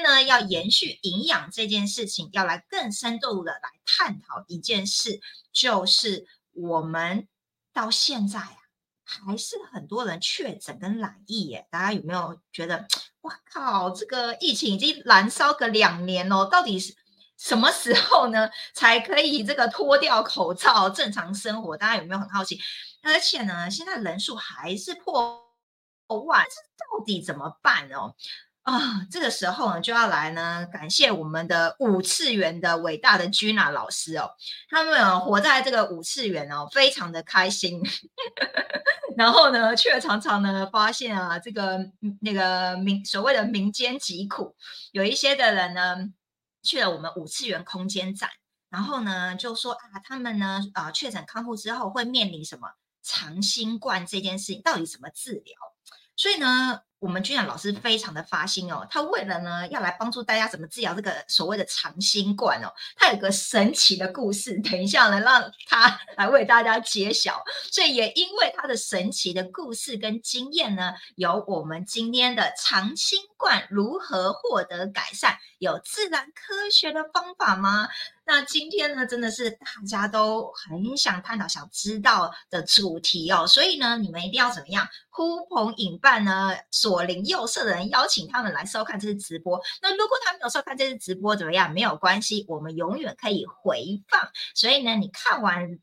[0.00, 5.20] 呢，要延续营养这件事情，要来更深度的来探讨一件事，
[5.52, 7.28] 就是我们
[7.72, 8.56] 到现在啊，
[9.04, 11.66] 还是很多人确诊跟染疫耶。
[11.70, 12.86] 大家有没有觉得，
[13.22, 16.94] 哇靠，这个疫情已经燃烧个两年哦，到底是
[17.36, 21.76] 什么时候呢，才可以这个脱掉口罩正常生活？
[21.76, 22.58] 大家有没有很好奇？
[23.02, 25.44] 而且呢，现在人数还是破
[26.26, 26.50] 万，这
[26.98, 28.16] 到底怎么办哦？
[28.68, 34.32] 啊，这个时候呢，就要来呢，感谢我们的五次元的伟大的 Gina 老师哦，
[34.68, 37.80] 他们活在这个五次元哦，非常的开心，
[39.16, 41.78] 然后呢，却常常呢发现啊，这个
[42.20, 44.54] 那个民所谓的民间疾苦，
[44.92, 45.96] 有一些的人呢
[46.62, 48.28] 去了我们五次元空间站，
[48.68, 52.68] 然后呢就说啊，他们呢啊确诊康复之后会面临什么
[53.02, 55.54] 长新冠这件事情，到底怎么治疗？
[56.18, 56.82] 所以呢。
[57.00, 67.40] 我们军养老师非常的发心哦，他为了呢要来帮助大家怎么治疗这个所谓的长新冠哦，他有个神奇的故事，等一下呢让他 来为大家揭晓。
[67.70, 77.88] 所以也因为他的神奇的故事跟经验呢，有我们今天的长新冠如何获得改善，有自然科学的方法吗？
[78.30, 83.46] 那今天呢，真的是大家都很想探讨、想知道的主题哦。
[83.46, 86.54] 所以呢，你们一定要怎么样呼朋引伴呢？
[86.70, 89.58] 左邻右舍的人邀请他们来收看这次直播。
[89.80, 91.72] 那如果他没有收看这次直播，怎么样？
[91.72, 94.30] 没有关系，我们永远可以回放。
[94.54, 95.78] 所以呢，你看完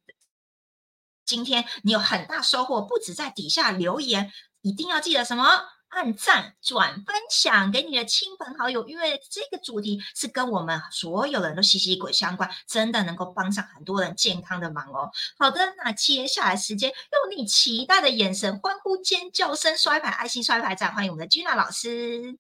[1.26, 5.44] 今天，你有很大收获，不止在底下留言，一定要记得什么？
[5.90, 15.10] 按赞、转分享给你的亲朋好友，因为这个主题是跟我们所有人都息息相关，真的能够帮上很多人健康的忙哦。
[15.40, 22.38] 好的，那接下来时间用你期待的眼神、欢呼、尖叫声、摔牌、爱心摔牌赞，欢迎我们的君娜老师。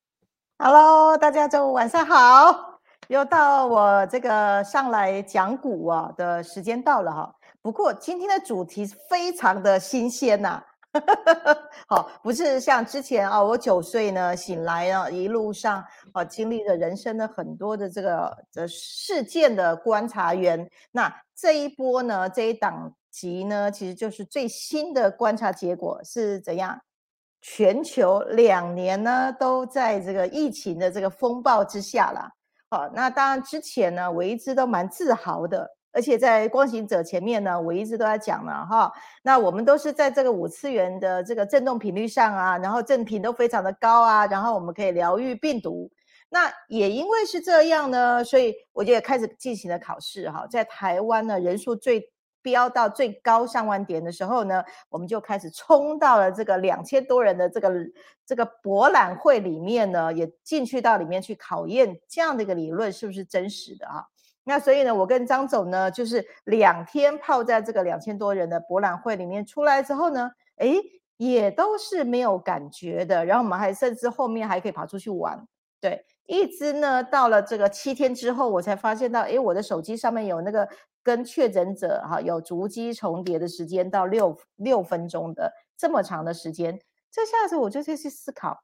[0.57, 7.35] Hello，大家中午晚上好，又到我这个上来讲股啊的时间到了哈。
[7.61, 10.61] 不过今天的主题非常的新鲜呐。
[10.99, 15.83] 哈 哈好，不是像之前啊，我九岁呢醒来啊，一路上
[16.13, 20.69] 啊经历了人生的很多的这个的事件的观察员。
[20.91, 26.79] 那这一波呢，这一档集呢，其实就是最新的观察结果是怎样？
[27.41, 32.27] 全球两年呢都在这个疫情的这个风暴之下了。
[32.71, 35.69] 好，那当然之前呢，我一直都蛮自豪的。
[35.95, 38.91] 而且在光行者前面呢，我一直都在讲了哈。
[39.23, 45.89] 那我们都是在这个五次元的这个振动频率上啊，然后振频都非常的高啊，然后我们可以疗愈病毒。
[46.27, 50.45] 那也因为是这样呢，所以我就也开始进行了考试哈。
[50.51, 57.71] 在台湾呢，人数最飙到最高上万点的时候呢，我们就开始冲到了这个两千多人的这个
[58.25, 64.03] 这个博览会里面呢，也进去到里面去考验这样的一个理论是不是真实的啊。
[64.47, 70.71] 那所以呢，我跟张总呢，就是两天泡在这个两千多人的博览会里面出来之后呢，哎，
[71.17, 73.25] 也都是没有感觉的。
[73.25, 75.47] 然后我们还甚至后面还可以跑出去玩，
[75.81, 80.69] 对，一直呢到了这个七天之后，我才发现到，哎，我的手机上面有那个
[81.01, 86.79] 跟确诊者哈有足迹重叠的时间到六六分钟的这么长的时间，
[87.09, 88.61] 这下子我就在去思考，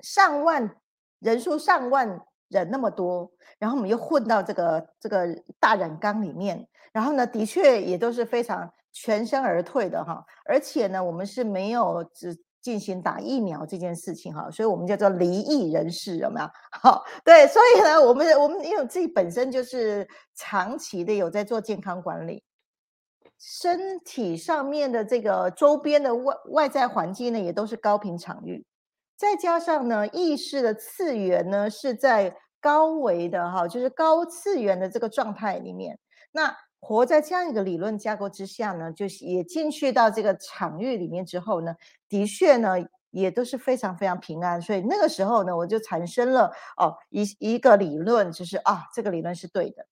[0.00, 0.74] 上万
[1.20, 2.20] 人数上万。
[2.48, 5.26] 人那么多，然后我们又混到这个这个
[5.60, 16.48] 大染缸里面，然后呢，的确也都是非常全身而退的哈，而且呢，我们是没有只进行打疫苗这件事情哈，所以我们叫做离异人士有没有？
[16.82, 22.42] 好，对，所以呢，我们我们因为自己本身就是长期的有在做健康管理，
[23.38, 28.64] 身体上面的这个周边的外外在环境呢，也都是高频场域。
[29.18, 35.98] 再加上呢，意识的次元呢是在高维的哈，就是高次元的这个状态里面。
[36.30, 41.74] 那活在这样一个理论架构之下呢，就是也进去到这个场域里面之后呢，
[42.08, 42.76] 的确呢
[43.10, 44.62] 也都是非常非常平安。
[44.62, 49.84] 所以那个时候呢，我就产生了哦一一个理论，就是啊这个理论是对的。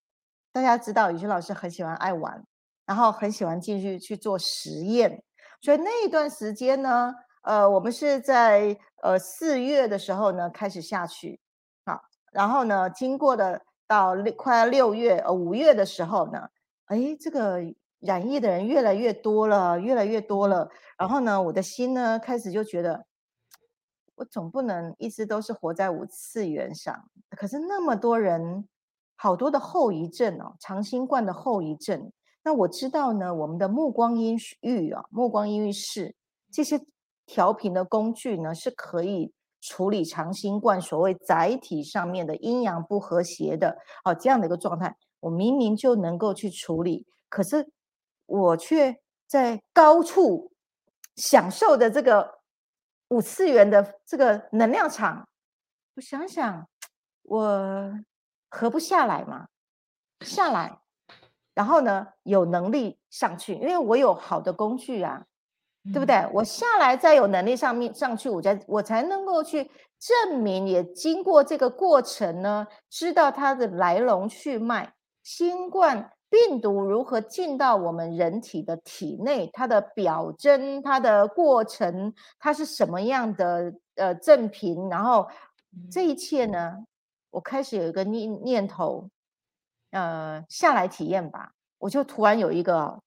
[0.52, 2.44] 大家知道，宇轩老师很喜欢爱玩，
[2.86, 5.24] 然后很喜欢进去去做实验，
[5.60, 7.12] 所以那一段时间呢。
[7.42, 11.38] 呃，我们是在呃四月的时候呢开始下去，
[11.84, 12.00] 好，
[12.32, 16.48] 然后呢，经过的到六快要六月呃五月的时候呢，
[16.86, 17.60] 哎，这个
[18.00, 23.04] 染疫的人越来越多了，越来越多了，然后呢，我的心呢开始就觉得，
[24.14, 28.66] 我总不能一直都是活在五次元上，可是那么多人，
[29.14, 32.10] 好多的后遗症哦，长新冠的后遗症，
[32.42, 36.14] 那我知道呢，我们的目光阴域啊，目光阴域室
[36.50, 36.80] 这些。
[37.26, 47.68] 调频的工具呢，是可以处理长新冠所谓载体上面的阴阳不和谐的哦这样的一个状态，我明明就能够去处理，可是
[48.26, 48.96] 我却
[49.26, 50.52] 在高处
[51.16, 52.38] 享受的这个
[53.08, 55.28] 五次元的这个能量场，
[55.96, 56.68] 我想想，
[57.22, 57.92] 我
[58.48, 59.48] 合不下来嘛？
[60.20, 60.78] 下来，
[61.54, 65.26] 然后呢，有能力上去，因为我有好的工具啊。
[65.92, 66.26] 对不对？
[66.32, 74.92] 我下来再有能力上面上去，我才我才能够去证明，也经过这个过程呢，知道它的来龙去脉。
[75.22, 79.48] 新冠病毒如何进到我们人体的体内？
[79.52, 84.88] 它的表征，它的过程，它是什么样的呃正品？
[84.88, 85.28] 然后
[85.90, 86.84] 这一切呢，
[87.30, 89.08] 我开始有一个念念头，
[89.92, 91.52] 呃，下来体验吧。
[91.78, 92.98] 我就突然有一个。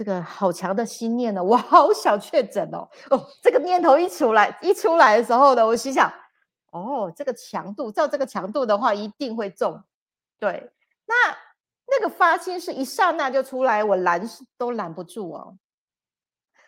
[0.00, 6.10] 这个好强的心念呢，我好想确诊哦哦，这个念头一出来一出来的时候呢，我心想，
[6.72, 9.78] 哦，这个强度照这个强度的话，一定会中。
[10.38, 10.72] 对，
[11.04, 11.14] 那
[11.86, 14.26] 那个发心是一刹那就出来，我拦
[14.56, 15.58] 都拦不住哦。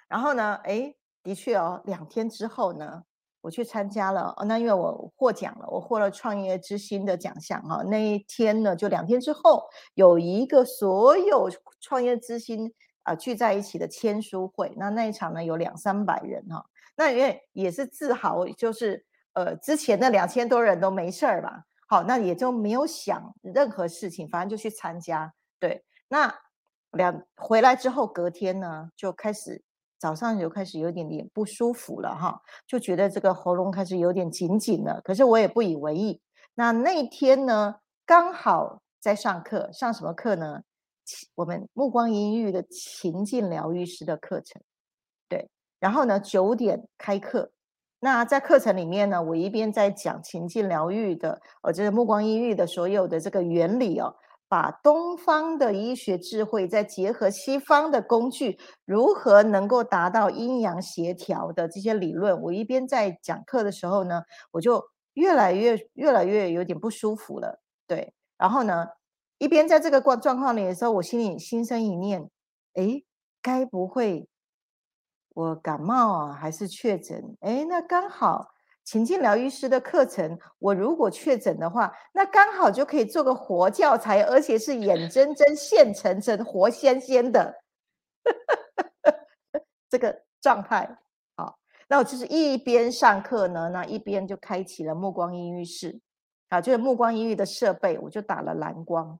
[0.08, 3.02] 然后呢，哎，的确哦，两天之后呢，
[3.40, 7.82] 我去参加了，那因为我获奖了，我获了创业之星的奖项哈。
[7.87, 9.64] 那一天呢，就两天之后，
[9.94, 11.49] 有一个所有
[11.81, 12.75] 创业之星。
[13.05, 16.65] 啊，聚在一起的签书会，那那一场呢有两三百人哈，
[16.97, 25.33] 那因为也是自豪，就是呃之前那两千多人都没事儿吧，好，那也就没有想任何事情，反正就去参加。
[25.59, 26.33] 对，那
[26.93, 29.63] 两回来之后，隔天呢就开始
[29.99, 36.21] 早上就开始有点点不舒服了哈，就觉得这个喉咙开始有点紧紧了，可是我也不以为意。
[36.55, 40.63] 那那天呢刚好在上课，上什么课呢？
[41.35, 44.63] 我们目光阴郁的情境疗愈师的课程，
[45.29, 45.49] 对，
[45.81, 47.51] 然后呢九点开课，
[48.01, 54.15] 那在课程里面呢，我一边在讲情境疗愈的，呃，这个目光阴郁的所有的这个原理哦，
[54.49, 64.83] 把东方的医学智慧再结合西方的工具，如何能够达到阴阳协调的这些理论，我一边在讲课的时候呢，我就
[65.15, 68.87] 越来越越来越有点不舒服了，对，然后呢。
[69.43, 72.31] 一边在这个状状况里的时候，我心里心生一念：
[72.75, 73.03] 哎，
[73.43, 74.29] 该不会
[75.35, 77.37] 我感冒啊，还是确诊？
[77.41, 78.53] 哎，那刚好
[78.85, 87.53] 情境疗愈师的课程，我如果确诊的话，那刚好就可以做个活教材，而且是眼睁睁、现成成、活鲜鲜的
[89.91, 90.89] 这个状态。
[91.37, 91.59] 好，
[91.89, 95.99] 那我就是一边上课呢，那一边就开启了目光音浴室，
[96.49, 99.19] 啊，就是目光音浴的设备，我就打了蓝光。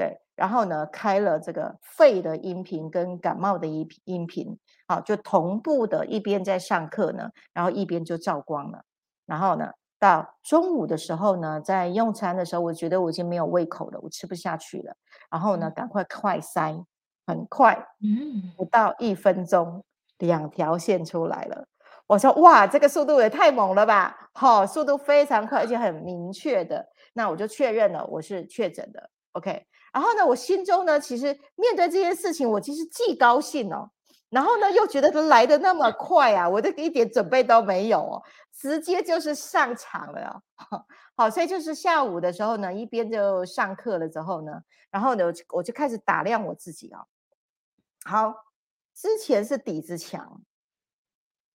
[0.00, 4.58] 对，然后呢，开了这个肺的音频跟感冒的音音频，
[4.88, 8.82] 好，就同步的，一边在上课呢，然后一边就照光了。
[9.26, 9.68] 然后呢，
[9.98, 14.96] 到中午的时候呢，在用餐的时候，我觉得我已经没有胃口了，我吃不下去了。
[15.30, 16.82] 然后呢，赶快快塞，
[17.26, 19.84] 很快，嗯，不到一分钟，
[20.16, 21.66] 两条线出来了。
[22.06, 24.30] 我说哇，这个速度也太猛了吧！
[24.32, 26.88] 好，速度非常快，而且很明确的。
[27.12, 29.10] 那我就确认了，我是确诊的。
[29.32, 29.66] OK。
[29.92, 31.26] 然后呢，我心中呢，其实
[31.56, 33.90] 面对这件事情，我其实既高兴哦，
[34.28, 38.22] 然后呢，又觉得它来的那么 快啊，我的一点准备都没有哦，
[38.52, 40.42] 直接就是上场了。
[40.70, 40.84] 哦
[41.16, 47.04] 好，所以就是下午的时候呢，一边就上课了之后呢，然后呢，我就开始打量我自己哦。
[48.04, 48.34] 好，
[48.94, 50.40] 之前是底子强，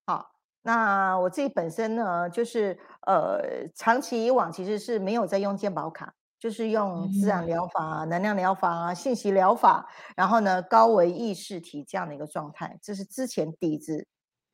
[0.06, 2.77] 好，那我自己本身呢，就是
[3.08, 6.13] 呃，长期以往其实是没有在用健保卡。
[6.38, 14.06] 就是用自然疗法、能量疗法、信息疗法，然后呢，高维意识体这样的一个状态，这是之前底子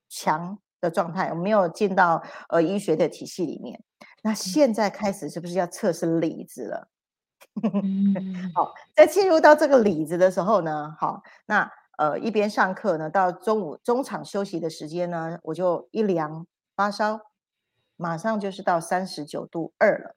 [0.07, 3.83] 强的状态，我没有进到呃医学的体系里面。
[4.23, 6.87] 那现在开始是不是要测试里子了？
[8.53, 16.45] 好，在进入到这个里子的时候呢，好，那呃一边上课呢，到中午中场休息的时间呢，我就一量
[16.75, 17.19] 发烧，
[17.97, 20.15] 马上就是到三十九度二了。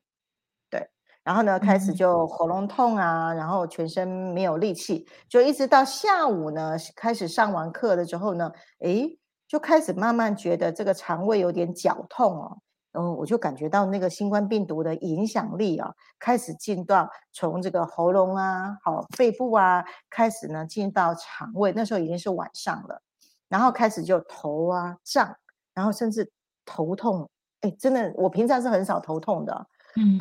[1.25, 12.59] 然后呢，开始就喉咙痛啊，然后全身没有力气，就一直到下午呢，开始上完课了之后呢，诶，就开始慢慢觉得这个肠胃有点绞痛哦，
[12.93, 23.01] 然后我就感觉到那个新冠病毒的影响力啊，开始进到从这个喉咙啊，好肺部啊，开始呢进到肠胃，那时候已经是晚上了，
[23.49, 25.35] 然后开始就头啊胀，
[25.73, 26.31] 然后甚至
[26.67, 27.31] 头痛，
[27.63, 29.67] 哎，真的，我平常是很少头痛的。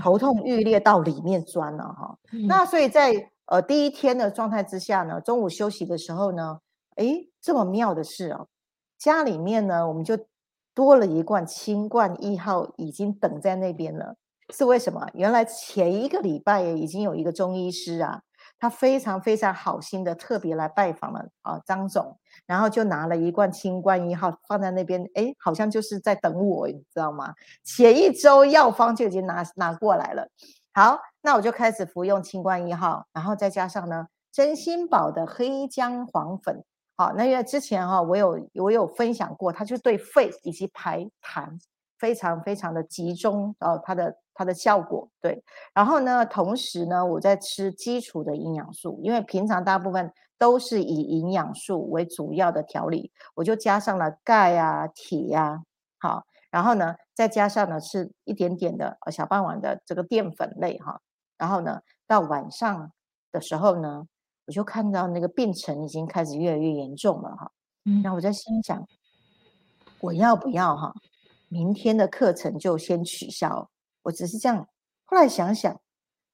[0.02, 6.60] 头痛欲裂到里面钻了哈，那所以在呃第一天的状态之下呢，中午休息的时候呢，
[6.98, 8.48] 诶，这么妙的事哦，
[8.98, 10.18] 家里面呢我们就
[10.74, 14.16] 多了一罐清冠一号已经等在那边了。
[14.54, 15.08] 是为什么？
[15.14, 18.22] 原来前一个礼拜已经有一个中医师啊，
[18.60, 27.34] 他非常非常好心的特别来拜访了啊张总，然后就拿了一罐清冠一号放在那边，哎，好像就是在等我，你知道吗？
[27.64, 30.28] 前一周药方就已经拿拿过来了。
[30.74, 36.64] 好，那我就开始服用清冠一号，然后再加上呢真心宝的黑姜黄粉。
[36.96, 41.60] 好，那因为之前哈我有我有分享过，它就对肺以及排痰。
[42.00, 55.62] 非常非常的集中然哦，它的它的效果对，然后呢，同时呢，我在吃基础的营养素，因为平常大部分都是以营养素为主要的调理，我就加上了钙啊、铁呀，
[56.00, 61.00] 好，然后呢，再加上呢是一点点的呃小半碗的这个淀粉类哈，
[61.38, 62.92] 然后呢，到晚上
[63.32, 64.08] 的时候呢，
[64.48, 67.52] 我就看到那个病程已经开始越来越严重了哈，
[67.86, 68.86] 嗯，那我在心想，
[70.02, 70.94] 我要不要哈？
[71.50, 73.70] 明天的课程就先取消，
[74.04, 74.68] 我只是这样。
[75.06, 75.82] 后来想想，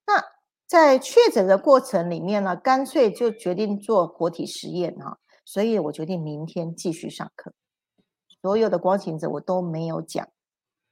[0.05, 0.23] 那
[0.67, 5.17] 在确诊的过程里面呢，干脆就决定做活体实验哈。
[5.45, 7.53] 所以我决定明天继续上课。
[8.41, 10.27] 所有的光行者我都没有讲，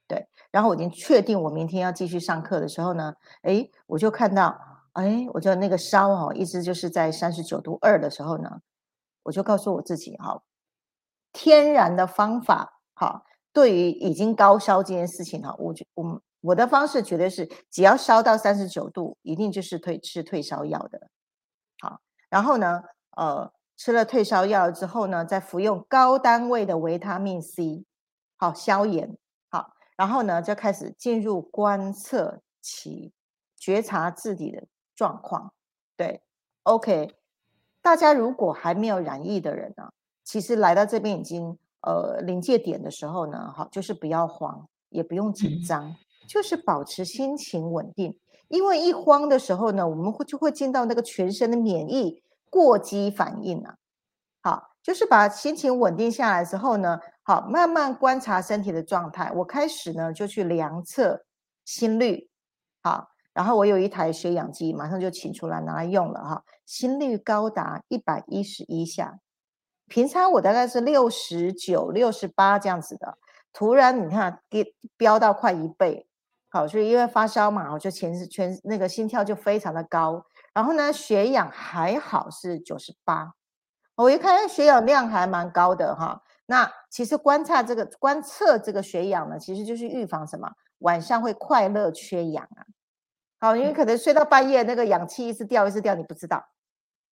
[0.06, 0.28] 对。
[0.50, 4.58] 然后我已经确定我明天要继续上课的时候呢，哎，我就看到，
[4.92, 8.60] 哎，我就那个烧哈，一直就是在三十九度二的时候呢，
[9.22, 10.42] 我就告诉我自己哈，
[11.32, 13.24] 天然的方法哈。
[13.52, 21.08] 对于已经高烧这件事情哈，我觉我我的方式绝对是，只要烧到三十九度，一定就是退吃退烧药的。
[21.80, 22.82] 好，然后呢，
[23.16, 27.84] 呃，吃了退烧药之后呢，再服用高单位的维他命 C，
[28.36, 29.16] 好消炎。
[29.50, 33.12] 好，然后呢，就开始进入观测期，
[33.56, 35.52] 觉察自己的状况。
[35.96, 36.22] 对
[36.62, 37.14] ，OK，
[37.82, 39.90] 大家如果还没有染疫的人呢，
[40.24, 41.58] 其实来到这边已经。
[41.82, 45.94] 呃，临界点的时候呢，哈，就是不要慌，也不用紧张，
[46.28, 48.16] 就是保持心情稳定。
[48.46, 53.74] 因为一慌的时候呢，我们会就会进到那个全身的免疫过激反应啊。
[54.40, 59.30] 好，就是把心情稳定下来之后呢，好，慢慢观察身体的状态。
[59.34, 61.24] 我开始呢就去量测
[61.64, 62.30] 心率，
[62.82, 69.18] 好，然后我有一台血氧机，马上就请出来拿来用了哈，心率高达一百一十一下。
[69.86, 73.18] 平常我大概是六十九、六十八这样子的，
[73.52, 76.07] 突然你看给飙到快一倍，
[76.50, 80.24] 好，所以因为发烧嘛，我就全是全那个心跳就非常的高，
[80.54, 83.32] 然后呢血氧还好是九十八，
[83.96, 92.64] 我一看血氧量还蛮高的哈，那其实观察这个观测这个血氧呢，其实就是预防什么晚上会快乐缺氧啊，
[93.40, 96.44] 好，因为可能睡到半夜那个氧气一直掉一直掉，你不知道，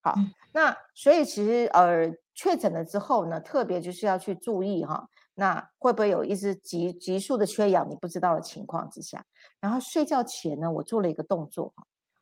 [0.03, 0.15] 好，
[0.53, 2.13] 那所以其实呃。
[2.39, 7.89] 确诊了之后呢，特别就是要去注意哈，那会不会有一只急急速的缺氧？
[7.89, 9.25] 你不知道的情况之下，
[9.61, 11.75] 然后睡觉前呢，我做了一个动作，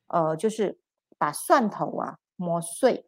[0.09, 0.79] 呃，就是
[1.17, 3.07] 把蒜头啊磨碎，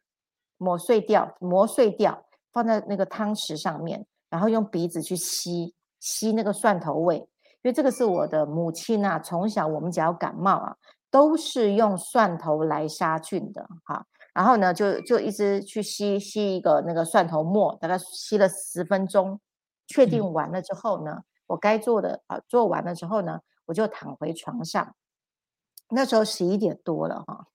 [0.58, 10.76] 磨碎掉，磨碎掉，放在那个汤匙上面，然后用鼻子去吸吸那个蒜头味，因为这个是我的母亲啊，从小我们只要感冒啊，
[11.10, 14.06] 都是用蒜头来杀菌的哈。
[14.32, 19.40] 然后呢，就就一直去吸吸一个那个蒜头末，大概吸了十分钟，
[19.86, 24.94] 确定完了之后呢，我该做的啊做完了之后呢，我就躺回床上。
[25.88, 27.46] 那时候十一点多了哈，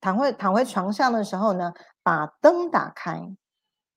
[0.00, 3.36] 躺回躺回床上的时候呢，把灯打开。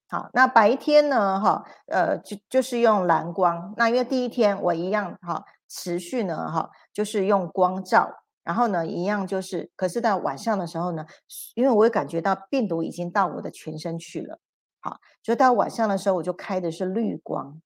[0.07, 3.73] 好，那白天呢，哈，呃，就就是用蓝光。
[3.77, 8.23] 那因为第一天我一样哈，持续呢，哈，就是用光照。
[8.43, 11.05] 然后呢，一样就是，可是到晚上的时候呢，
[11.53, 14.39] 因为我也感觉到病毒已经到我的全身去了，
[14.79, 17.61] 好，就到晚上的时候，我就开的是绿光，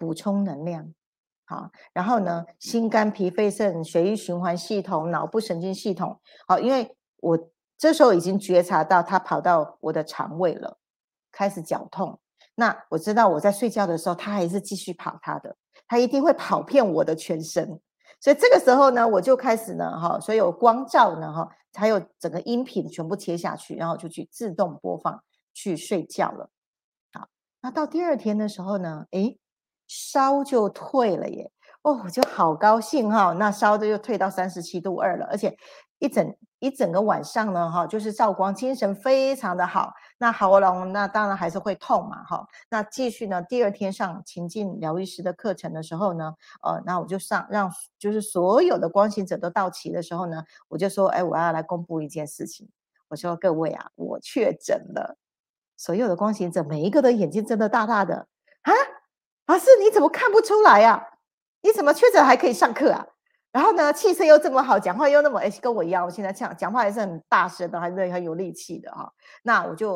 [0.00, 0.94] 补充能量，
[1.44, 7.38] 好，然后呢，心肝脾肺肾血液循环系统、脑部神经系统，好，因为我
[7.76, 10.78] 这时候已经觉察到它跑到我的肠胃了，
[11.30, 12.18] 开始绞痛，
[12.54, 15.54] 那我知道我在睡觉的时候，它还是继续跑它的，
[15.86, 17.78] 它一定会跑遍我的全身。
[18.22, 26.50] 所以这个时候呢，我就开始呢，哈，所有光照呢，哈，还有整个音频全部切下去，然后就去自动播放去睡觉了。
[27.12, 27.28] 好，
[27.60, 29.38] 那到第二天的时候呢，诶，
[29.90, 31.50] 烧就退了耶，
[31.82, 35.56] 哦，我就好高兴哈，那烧的又退到三十七度二了，而且。
[36.02, 39.92] 一整一整个晚上呢，哈，就是照光，精神非常的好。
[40.16, 42.46] 那喉咙那当然还是会痛嘛，哈。
[42.70, 46.32] 那继续呢，第二天上情境疗愈师的课程的时候呢，
[46.62, 52.66] 呃，那我就上让就是所有的光行者都到齐的时候呢，我就说，哎，我要来公布一件事情。
[53.08, 55.18] 我说各位啊，我确诊了。
[55.76, 58.26] 所有的光行者每一个的眼睛睁得大大的
[58.62, 58.72] 啊，
[59.50, 61.04] 老师你怎么看不出来呀？
[61.62, 63.04] 你怎么确诊还可以上课啊？
[63.50, 69.12] 然后呢，气色又这么好，讲话又那么哎，跟我一样，我现在讲讲话还是很大声的，还是很有力气的哈。
[69.42, 69.94] 那我就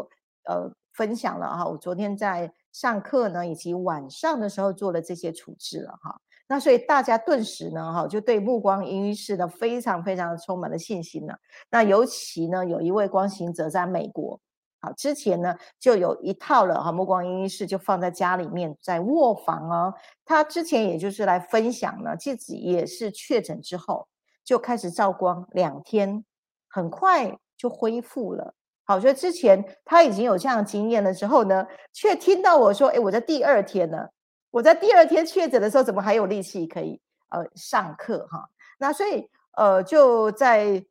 [0.48, 6.20] 呃分享了哈，我昨天在上课呢，以及晚上的时候做了这些处置了哈。
[6.48, 11.38] 那所以大家顿时呢哈，就对目光阴郁室呢非常非常的充满了信心了。
[11.70, 14.40] 那尤其呢，有一位光行者在美国。
[14.84, 19.94] 好，之前呢就有一套了哈，目光音室就放在家里面，在卧房哦。
[20.26, 24.06] 他之前也就是来分享呢，自己也是确诊之后
[24.44, 26.22] 就开始照光，两天
[26.68, 28.52] 很快就恢复了。
[28.84, 34.06] 好，所以之前他已经有这样经验了之后呢，却听到我说，哎，我在第二天呢，
[34.50, 37.00] 我在第二天确诊的时候，怎么还有力气可以
[37.30, 38.50] 呃上课哈？
[38.78, 40.84] 那所以呃就在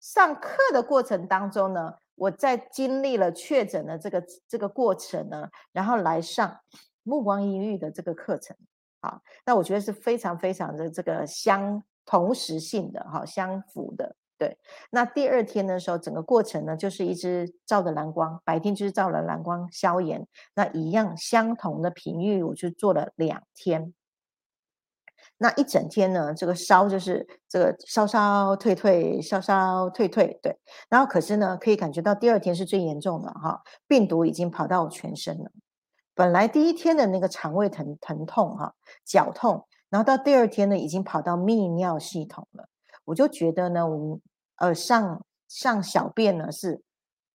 [0.00, 1.96] 上课的过程当中呢。
[2.20, 6.60] 我在经历了确诊的这个这个过程呢，然后来上
[7.02, 8.54] 目光抑郁的这个课程，
[9.00, 14.58] 好，那我觉得是非常非常的这个相同时性的哈，相符的，对。
[14.90, 23.94] 那第二天的时候，整个过程呢，就是一直照着蓝光，白天就是照了蓝光消炎，那一样相同的频率，我就做了两天。
[25.42, 30.54] 那一整天呢，这个烧就是这个烧烧退退，烧烧退退，对。
[30.90, 35.50] 然后可是呢，可以感觉到第二天是最严重的哈，病毒已经跑到我全身了。
[36.14, 38.74] 本来第一天的那个肠胃疼疼痛哈，
[39.06, 42.68] 绞痛，然后到第二天呢，已经跑到泌尿系统了。
[43.06, 44.20] 我就觉得呢，我们
[44.56, 46.82] 呃上上小便呢是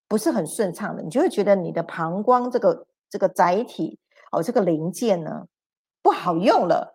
[0.07, 1.01] 不是很顺畅的？
[1.01, 3.97] 你就会觉得你的膀胱这个这个载体
[4.31, 5.47] 哦，这个零件呢
[6.03, 6.94] 不好用了。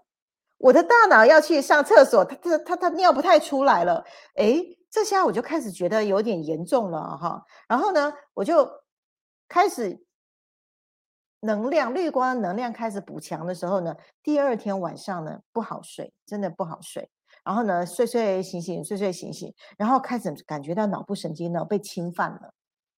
[0.61, 7.43] 我的大脑要去上厕所，他他他他尿不太出来了，哎，这下我就开始觉得有点严重了哈。
[7.67, 8.71] 然后呢，我就
[9.49, 10.05] 开始
[11.41, 17.09] 能量绿光能量开始补强的时候呢，第二天晚上呢不好睡，真的不好睡。
[17.43, 22.53] 然后呢，睡睡醒醒，睡睡醒醒，然后开始感觉到脑部神经呢被侵犯了，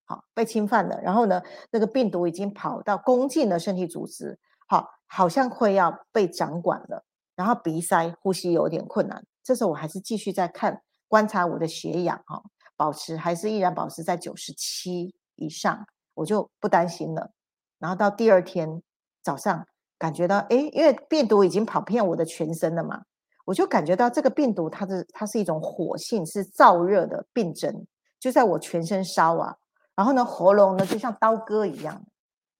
[0.04, 1.00] 好，被侵犯了。
[1.00, 7.04] 然后呢，那个病毒已经跑到攻进了身体组织，好，好像会要被掌管了。
[7.42, 9.20] 然后鼻塞，呼吸有点困难。
[9.42, 12.40] 这时候我还是继续在看观察我的血氧，哈，
[12.76, 17.32] 保持还是依然保持在九十七以上，我就不担心了。
[17.80, 18.80] 然后到第二天
[19.24, 19.66] 早上，
[19.98, 23.02] 感觉到哎，因为病毒已经跑遍我的全身了嘛，
[23.46, 27.84] 我就感觉到这个病毒它是它是一种火性，是燥热的病症，
[28.20, 29.56] 就在我全身烧啊。
[29.96, 32.06] 然后呢，喉咙呢就像刀割一样。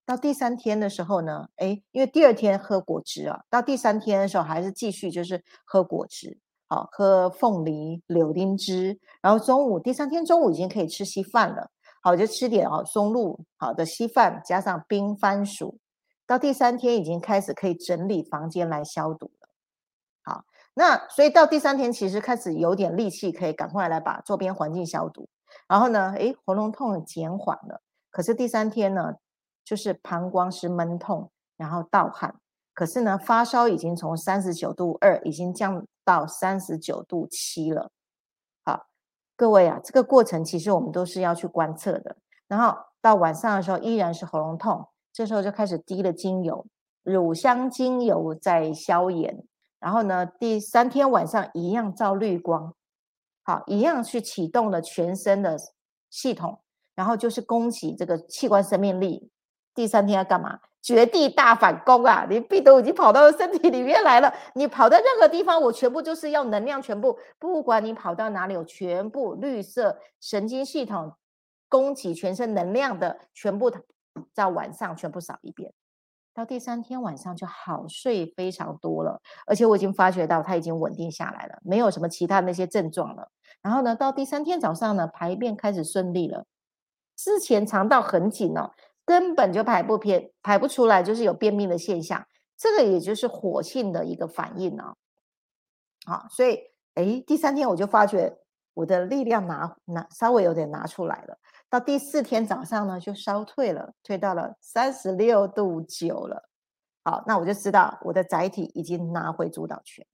[0.05, 11.71] 到第三天的时候呢，哎，因为第二天喝果汁啊，到第三天的时候还是继续就是喝果汁，好喝凤梨柳丁汁，然后中午第三天中午已经可以吃稀饭了，
[12.03, 15.79] 好就吃点哦松露好的稀饭加上冰番薯，
[16.27, 19.49] 到第三天已经开始可以整理房间来消毒了，
[20.25, 25.29] 好，那所以到第三天其实开始有点力气，可以赶快来把周边环境消毒，
[25.69, 29.15] 然后呢，哎喉咙痛减缓了，可是第三天呢。
[29.64, 32.35] 就是膀胱是闷痛，然后盗汗，
[32.75, 37.90] 可是呢，发烧已经从三十九度二已经降到三十九度七了。
[38.64, 38.87] 好，
[39.37, 42.16] 各位啊，这个过程其实我们都是要去观测的。
[42.48, 46.66] 然后到晚上的时候依然是喉咙痛，这时候就开始滴了精油，
[47.03, 49.44] 乳香精油在消炎。
[49.79, 52.75] 然后呢，第三天晚上一样照绿光，
[53.42, 55.57] 好，一样去启动了全身的
[56.09, 56.61] 系统，
[56.94, 59.31] 然后就是供给这个器官生命力。
[59.75, 60.59] 第三天要干嘛？
[60.83, 62.27] 绝地大反攻啊！
[62.29, 71.13] 你病毒已经跑到身体里面来了，你跑到任何地方，我全部就是要能量，全部不管你跑到哪里，我全部绿色神经系统
[71.69, 73.71] 供给全身能量的，全部
[74.35, 75.73] 在晚上全部扫一遍。
[76.35, 83.29] 到第三天晚上就好睡非常多了，而且我已经发觉到它已经稳定下来了，没有什么其他那些症状了。
[83.63, 86.45] 然后呢，到第三天早上呢，排便开始顺利了，
[87.17, 88.73] 之前肠道很紧哦。
[89.05, 94.95] 根本就排不偏排不出来，就是有便秘的现象，这个也就是火性的一个反应呢。
[96.07, 96.59] 好，所以
[96.95, 98.38] 哎，第三天我就发觉
[98.75, 101.38] 我的力量拿拿稍微有点拿出来了。
[101.69, 106.49] 到第四天早上呢，就烧退了，退到了三十六度九了。
[107.05, 110.07] 好，那我就知道我的载体已经拿回主导权。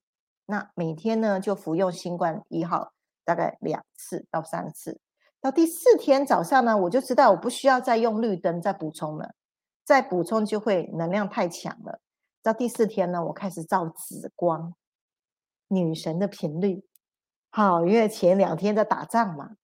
[0.46, 2.92] 那每天呢，就服用新冠一号
[3.24, 5.00] 大概两次到三次。
[5.40, 9.34] 到第四天早上呢，我就知道我不需要再用绿灯再补充了，
[9.84, 12.00] 再补充就会能量太强了。
[12.42, 14.74] 到第四天呢，我开始照紫光，
[15.68, 16.84] 女神的频率。
[17.50, 19.56] 好，因为前两天在打仗嘛，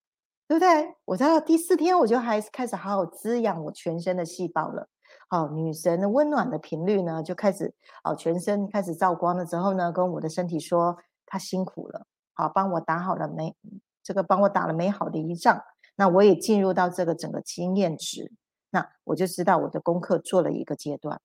[0.46, 0.94] 对不对？
[1.04, 4.88] 我到第四天我就还开始好好滋养我全身的细胞了。
[5.28, 13.54] 好，女神的温暖的频率呢，就开始哦，全身开始照光了之后呢，跟我的身体说，她辛苦了，好，帮我打好了没，
[14.04, 15.64] 这个帮我打了美好的一仗。
[15.96, 18.32] 那我也进入到这个整个经验值，
[18.70, 21.20] 那我就知道我的功课做了一个阶段。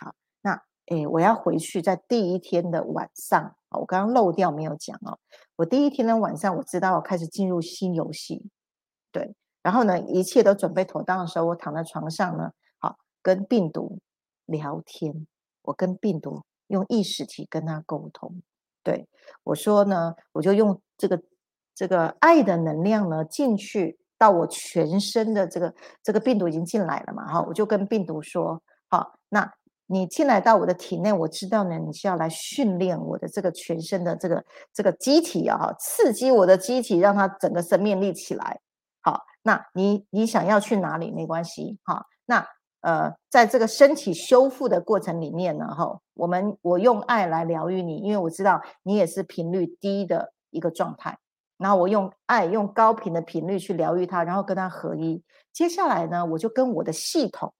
[0.00, 5.18] 好，那诶，我要回去在第一天的晚上，我刚刚漏掉没有讲哦。
[5.56, 8.48] 我第一天的晚上，我知道我开始进入新游戏，
[9.10, 9.34] 对。
[9.62, 13.98] 然后呢，一切都准备妥当的时候，我躺在床上呢，好跟病毒
[14.46, 15.26] 聊天。
[15.62, 18.40] 我跟病毒用意识体跟他沟通。
[18.84, 19.08] 对
[19.42, 21.20] 我说呢，我就用这个。
[21.78, 27.24] 这个爱的能量呢，进去到我全身的这个这个病毒已经进来了嘛？
[27.32, 29.48] 哈，我就跟病毒说：好，那
[29.86, 38.58] 你进来到我的体内，我知道呢，你是要来训练我的这个全身的这个这个机体啊，刺激我的机体，让它整个生命力起来。
[39.00, 41.12] 好，那你你想要去哪里？
[41.12, 42.04] 没关系，哈。
[42.26, 42.44] 那
[42.80, 51.16] 呃，在这个身体修复的过程里面呢，哈，我们我用爱来疗愈你，因为我知道你也是频率低的一个状态。
[51.58, 55.22] 然后我用爱，用高频的频率去疗愈它，然后跟它合一。
[55.52, 57.52] 接下来呢，我就跟我的系统，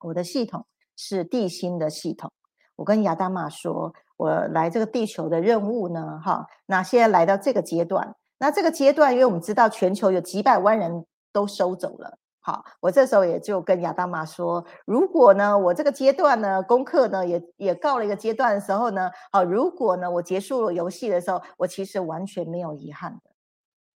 [0.00, 0.64] 我的系统
[0.96, 2.30] 是地心的系统。
[2.76, 12.18] 我跟亚当玛说，我来这个地球的任务呢，哈，那现在来到这个阶段，那这个阶段，因为我们知道全球有几百万人都收走了。
[12.46, 23.30] 好，我这时候也就跟亚当妈说，如果呢，我这个阶段呢，功课呢也也告了一个阶段的时候呢，好，如果呢，我结束了游戏的时候，我其实完全没有遗憾的，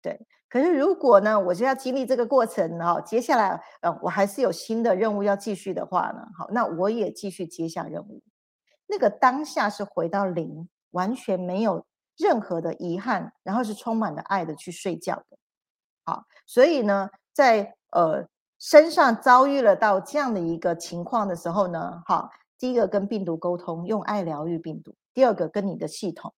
[0.03, 0.27] 对。
[0.47, 8.21] 可是如果呢，我就要经历这个过程，哈，接下来呃，我还是有新的任务要继续的话呢，好，那我也继续接下任务。
[8.85, 11.83] 那个当下是回到零，完全没有
[12.15, 15.37] 任何的遗憾，然后是充满了爱的去睡觉的。
[16.05, 18.27] 好，所以呢，在呃。
[18.67, 26.33] 身上遭遇了到这样的一个情况的时候呢，好，第一个跟病毒沟通，用爱疗愈病毒；第二个跟你的系统，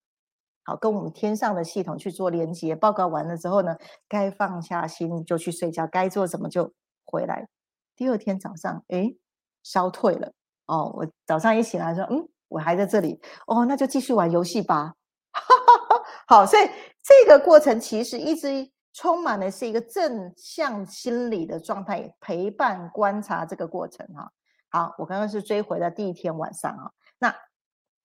[0.65, 2.75] 好，跟我们天上的系统去做连接。
[2.75, 3.77] 报告完了之后呢，
[4.09, 6.73] 该放下心就去睡觉，该做什么就
[7.05, 7.47] 回来。
[7.95, 9.15] 第二天早上，哎，
[9.63, 10.33] 烧退了
[10.65, 10.93] 哦。
[10.97, 14.95] 我早上一醒来说，嗯，我还在这里哦，那就继续玩游戏吧。
[16.27, 16.63] 好，所以
[17.01, 18.69] 这个过程其实一直。
[18.93, 24.31] 充满的是一个正向心理的状态，陪伴观察这个过程哈。
[24.69, 26.91] 好，我刚刚是追回了第一天晚上哈。
[27.19, 27.33] 那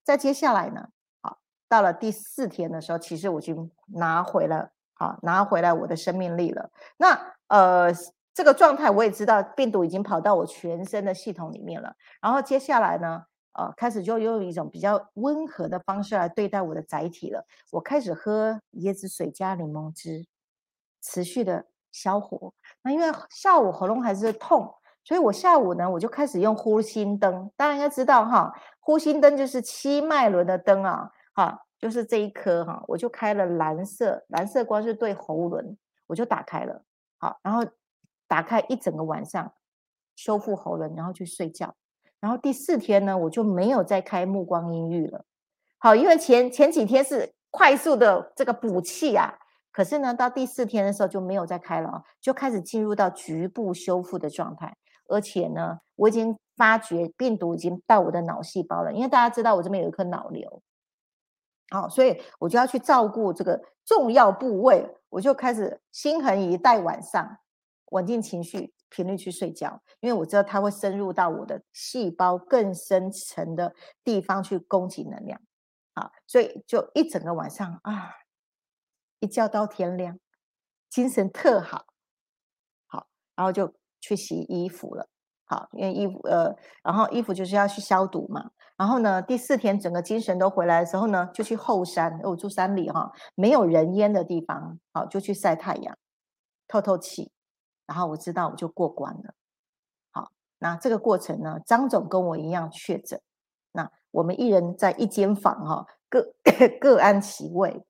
[0.05, 0.89] 在接下来呢？
[1.21, 6.71] 好，到了第四天的时候，其实我已经拿回了，好拿回来我的生命力了。
[6.99, 7.93] 那呃，
[8.35, 11.97] 这个状态我也知道，病毒已经跑到我全身的系统里面了。
[12.21, 17.45] 然后接下来呢，呃，开始就用一种比较温和的方式来对待我的载体了。
[17.71, 20.27] 我开始喝椰子水加柠檬汁。
[21.03, 24.73] 持续的消火，那因为下午喉咙还是痛，
[25.05, 27.51] 所以我下午呢，我就开始用呼吸灯。
[27.57, 36.83] 大家应该知道哈，呼吸灯就是七脉轮的灯啊，哈，就是这一颗哈，我就开了蓝色，蓝色光是对喉轮，我就打开了，
[37.19, 37.63] 好，然后
[38.29, 39.53] 打开一整个晚上，
[40.17, 41.75] 修复喉轮，然后去睡觉。
[42.21, 45.25] 然后第四天呢，我就没有再开目光音域了，
[45.79, 49.37] 好，因为前前几天是快速的这个补气啊。
[49.73, 54.77] 可是呢，到第四天的时候就没有再开了，就开始进入到局部修复的状态。
[55.09, 60.63] 而且呢，我已经发觉病毒已经到我的脑细胞了，因为大家知道我这边有一颗脑瘤，
[61.71, 67.37] 好，所以我就要去照顾这个重要部位，我就开始心横一待晚上，
[67.91, 75.39] 稳定情绪，频率去睡觉，因为我知道它会深入到我的细胞更深层的地方去供给能量，
[75.95, 78.22] 好，所以就一整个晚上啊。
[79.23, 80.19] 一觉到天亮，
[80.91, 81.87] 精神特好，
[82.89, 83.07] 好，
[83.37, 85.09] 然后就去洗衣服了，
[85.45, 95.97] 好，因为衣服呃，然后衣服就是要去消毒嘛，然后呢，第四天整个精神都回来的时候呢，就去后山，我住山里哈，没有人烟的地方，好，就去晒太阳，
[96.67, 97.31] 透透气，
[97.87, 99.35] 然后我知道我就过关了，
[100.11, 103.23] 好，那这个过程呢，张总跟我一样确诊，
[103.71, 106.35] 那我们一人在一间房哈，各
[106.81, 107.85] 各安其位。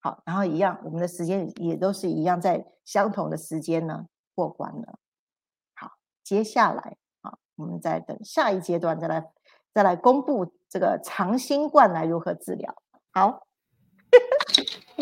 [0.00, 4.98] 好，然后一样，我们的时间也都是一样，在相同的时间呢过关了。
[5.74, 9.24] 好，接下来啊，我们再等下一阶段再来
[9.74, 12.74] 再来公布这个长新冠来如何治疗。
[13.12, 13.46] 好，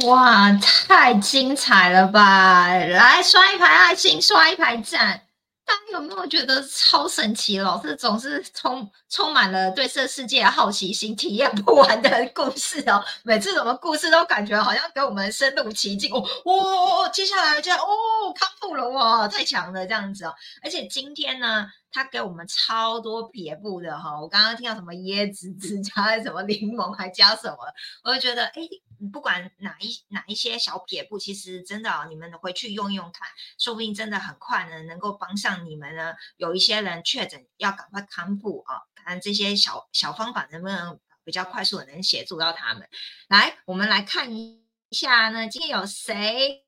[0.06, 2.68] 哇，太精彩了吧！
[2.68, 5.22] 来刷一排爱心，刷一排赞。
[5.64, 7.58] 大家有没有觉得超神奇？
[7.58, 13.04] 老师总是从充满了对这世界的好奇心，体验不完的故事哦。
[13.22, 16.18] 每次什么故事都感觉好像给我们深入其境哦。
[16.44, 20.34] 哦，接下来就哦康复了哇，太强了这样子哦。
[20.62, 24.20] 而且今天呢，他给我们超多撇步的哈。
[24.20, 27.58] 我刚刚听到什么椰子汁加什么柠檬，还加什么，
[28.04, 28.68] 我就觉得哎。
[29.12, 36.14] 不管哪一哪一些小撇步，其实真的哦，你们回去用用看，说不定真的很快呢，能够帮上你们呢。
[36.38, 42.88] 有一些人确诊要赶快康复啊，看这些小小方法能不能比较快速的能协助到他们。
[43.28, 46.64] 来，我们来看一下呢，今天有谁？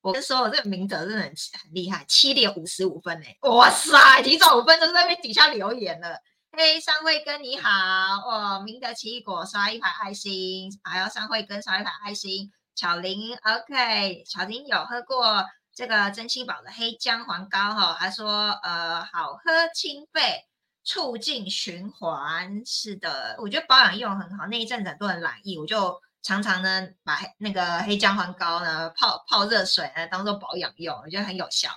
[0.00, 6.18] 我跟说，我这个明哲真的很很厉害，七点五十五分呢，哇塞，提早五分钟在那边底下留言了。
[6.52, 12.50] 嘿，三慧哥你好哦，明德奇异果刷一排爱心，还有三慧哥刷一排爱心。
[12.76, 15.44] 巧玲，OK，巧玲有喝过
[15.74, 20.44] 这个珍稀宝的黑姜黄膏哈，他说呃好喝清肺，
[20.84, 22.62] 促进循环。
[22.64, 24.46] 是的，我觉得保养用很好。
[24.46, 31.70] 那一阵子都很多人懒意，我就常常呢把那个黑姜黄膏呢泡泡热水呢当做保养用，我觉得很有效。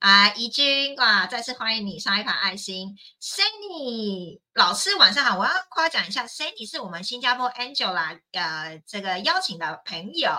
[0.00, 2.94] 啊，怡君哇，再次欢迎你上一盘爱心。
[3.22, 10.30] Sunny 老师晚上好，我要夸奖一下，Sunny 是我们新加坡 Angela，呃，这个邀请的朋友，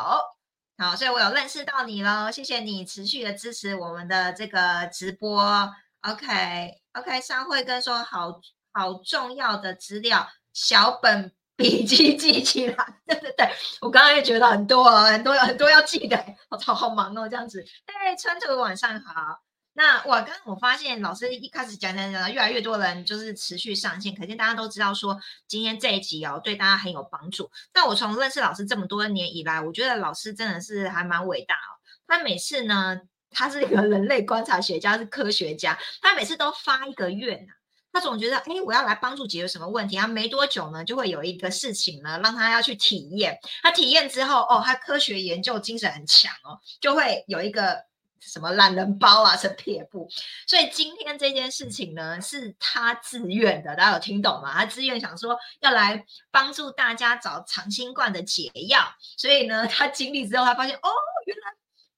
[0.77, 6.84] 好，所以我有认识到你喽，谢谢你持续的支持我们的这个直播，OK。
[6.95, 8.39] OK，OK，商会跟说好
[8.71, 12.75] 好重要的资料，小本笔记记起来。
[13.05, 13.49] 对对对，
[13.81, 17.65] 我刚刚也觉得很多很多很多要记的，我操，好忙哦，这样子。
[17.85, 19.41] 哎，川图晚上好。
[19.77, 27.51] 那我刚刚我发现老师一开始讲讲讲，越来越多人就是持续上线，可见大家都知道说今天这一集哦对大家很有帮助。
[27.73, 31.75] 那我从认识老师这么多年以来，我觉得老师真的是还蛮伟大哦。
[32.07, 33.01] 他每次呢，
[33.35, 37.51] 他是一个人类观察学家，是科学家，他每次都发一个愿呐，
[37.93, 47.85] 他总觉得哎我要来帮助解决什么问题，他没多久呢就会有一个事情呢让他要去体验，他体验之后哦，他科学研究精神很强哦，就会有一个。
[48.21, 50.09] 什么懒人包啊，是撇步。
[50.47, 54.51] 所以今天这件事情呢，是他自愿的，大家有听懂吗？
[54.51, 58.79] 他自愿想说要来帮助大家找长新冠的解药。
[59.15, 60.89] 所以呢，他经历之后，他发现哦，
[61.27, 61.43] 原来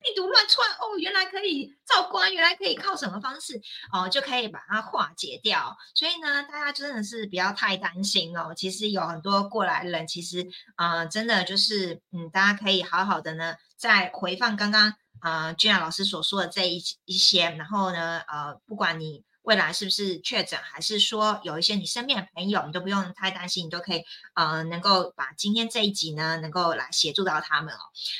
[0.08, 5.76] 病毒乱窜，哦，原来可以照关，原来可以靠什么方式哦，就可以把它化解掉。
[5.94, 8.54] 所以呢，大家真的是不要太担心哦。
[8.56, 14.96] 其实有很多过来人，其实啊，真的就是嗯，大家可以好好的呢，再回放刚刚。
[15.20, 27.80] 啊，君雅老师所说的这一一些，然后呢，呃，不管你未来是不是确诊，还是说有一些你身边的朋友，你都不用太担心，你都可以呃，能够把今天这一集呢，能够来协助到他们哦。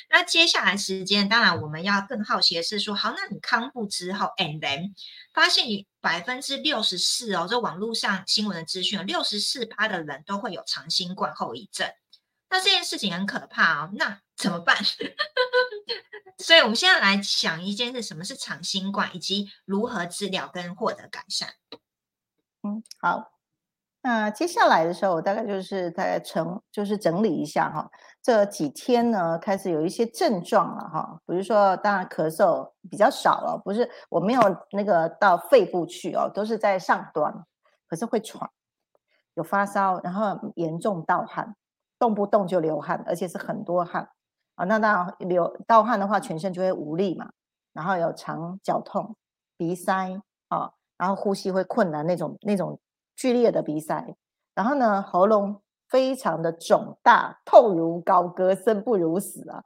[0.10, 4.94] 那接下来时间，当然我们要更好奇的是说，好，那你康复之后，and then
[5.34, 11.92] 发现你百分之六十四哦，这网络上新闻的资讯，六十四趴的人都会有长新冠后遗症。
[12.50, 14.78] 那这件事情很可怕哦，那怎么办？
[16.38, 21.50] 所以，我们现在来想一件事：什么是长新冠，以及如何治疗跟获得改善。
[22.62, 23.34] 嗯，好。
[24.02, 27.90] 那接下来的时候，我大概就是大概成，就是整理一下哈。
[28.22, 37.34] 这几天呢，开始有一些症状了哈，比如说，当然咳嗽比较少了，不是我没有那个到肺部去哦，都是在上端，
[37.88, 38.50] 可是会喘，
[39.34, 41.56] 有发烧，然后严重盗汗。
[42.00, 44.08] 动不动就流汗，而且是很多汗
[44.58, 44.66] 啊！
[44.66, 47.30] 那当然流盗汗的话，全身就会无力嘛，
[47.74, 49.16] 然后有肠绞痛、
[49.56, 52.80] 鼻塞啊，然后呼吸会困难那种那种
[53.16, 54.16] 剧烈的鼻塞，
[54.56, 59.64] 然后呢喉咙非常的肿大，痛如高歌，生不如死啊！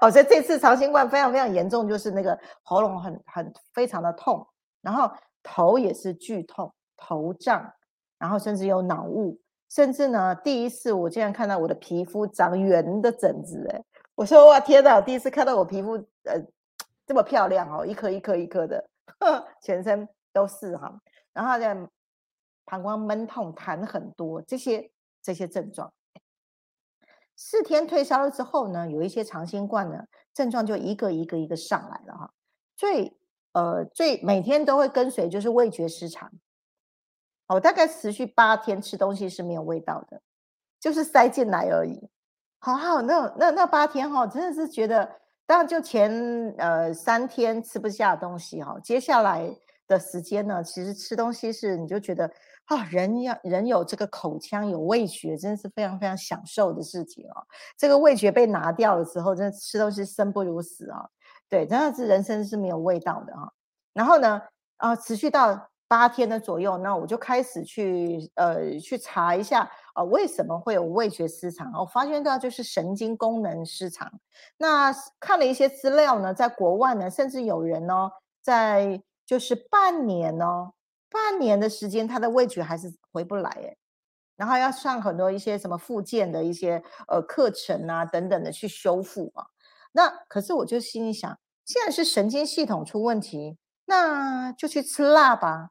[0.00, 4.44] 好， 所以这次长新冠非常非常严重，就是那个喉咙很很非常的痛，
[4.80, 5.10] 然后
[5.42, 7.70] 头也是剧痛、头胀，
[8.18, 9.38] 然后甚至有脑雾。
[9.68, 13.84] 甚至呢，第一次我竟然看到我的皮肤长圆的疹子，哎，
[14.16, 15.92] 我说哇天哪，第一次看到我皮肤
[16.24, 16.42] 呃
[17.06, 18.88] 这么漂亮哦，一颗一颗一颗的，
[19.62, 21.00] 全身都是哈，
[21.34, 21.74] 然后在
[22.64, 24.90] 膀胱闷痛痰很多，这些
[25.22, 25.92] 这些症状，
[27.36, 32.32] 四天退烧了之后呢，有一些长新冠呢症状就一个一个一个上来了哈，
[32.74, 33.14] 最
[33.52, 36.32] 呃最每天都会跟随就是味觉失常。
[37.48, 40.22] 我大概持续八天吃东西是没有味道的，
[40.80, 42.08] 就是塞进来而已。
[42.66, 45.08] 好好，那那那八天哈，真的是觉得，
[45.46, 46.10] 当然就前
[46.58, 49.48] 呃三天吃不下东西哈，接下来
[49.86, 52.28] 的时间呢，其实吃东西是你就觉得
[52.64, 57.46] 啊，人要人有这个口腔有味觉，真的是非常非常享受的事情哦。
[57.78, 61.08] 这个味觉被拿掉的时候，真的吃东西生不如死啊。
[61.48, 63.48] 对，真的是人生是没有味道的哈。
[63.92, 64.42] 然后呢，
[64.78, 65.68] 啊，持续到。
[65.88, 71.72] 八天的左右，那我就开始去呃去查一下啊，为什么会有味觉失常？
[71.72, 74.12] 我发现到就是神经功能失常。
[74.58, 78.10] 那看了一些资料呢，在国外呢，甚至有人呢，
[78.42, 80.72] 在就是半年呢，
[81.08, 83.76] 半年的时间，他的味觉还是回不来哎，
[84.36, 89.46] 然后要上很多一些什么附件的一些呃课程啊等等的去修复啊。
[89.92, 93.56] 那可是我就心里想，既然是神经系统出问题，
[93.86, 95.70] 那就去吃辣吧。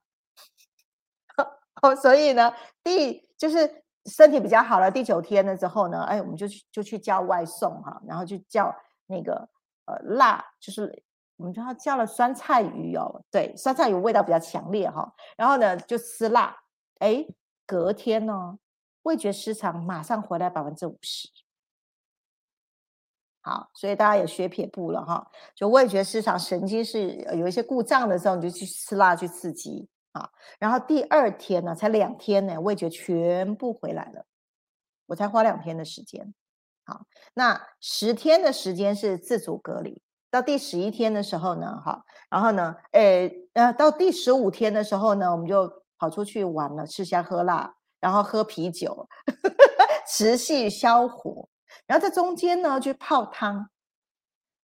[1.83, 2.51] 哦， 所以呢，
[2.83, 8.73] 第就是身体比较好了，第九天了之后呢，哎，我们就去就去叫外送哈，然后就叫
[9.07, 9.49] 那个
[9.85, 11.03] 呃辣，就是
[11.37, 16.55] 我们叫叫了酸菜鱼哦，对，酸菜鱼味道比较强烈哈，然后呢就吃辣，
[16.99, 17.25] 哎，
[17.65, 18.57] 隔天呢
[19.03, 21.29] 味觉失常马上回来百分之五十。
[23.41, 25.29] 好，所以大家也学撇步了哈。
[25.53, 29.87] 就味觉失常，神经是有一些故障的时候，你就去吃辣去刺激
[30.19, 30.31] 啊。
[30.57, 34.25] 然后第二天呢，才两天呢，味觉全部回来了。
[35.05, 36.33] 我才花两天的时间。
[36.85, 40.01] 好，那十天的时间是自主隔离。
[40.31, 49.07] 到第十一天的时候呢，哈，然后呢，诶，呃，到第十五天的时候呢，我们就跑出去玩了，吃香喝辣，然后喝啤酒，
[50.09, 51.47] 持续消火。
[51.87, 53.69] 然后在中间呢，去泡汤，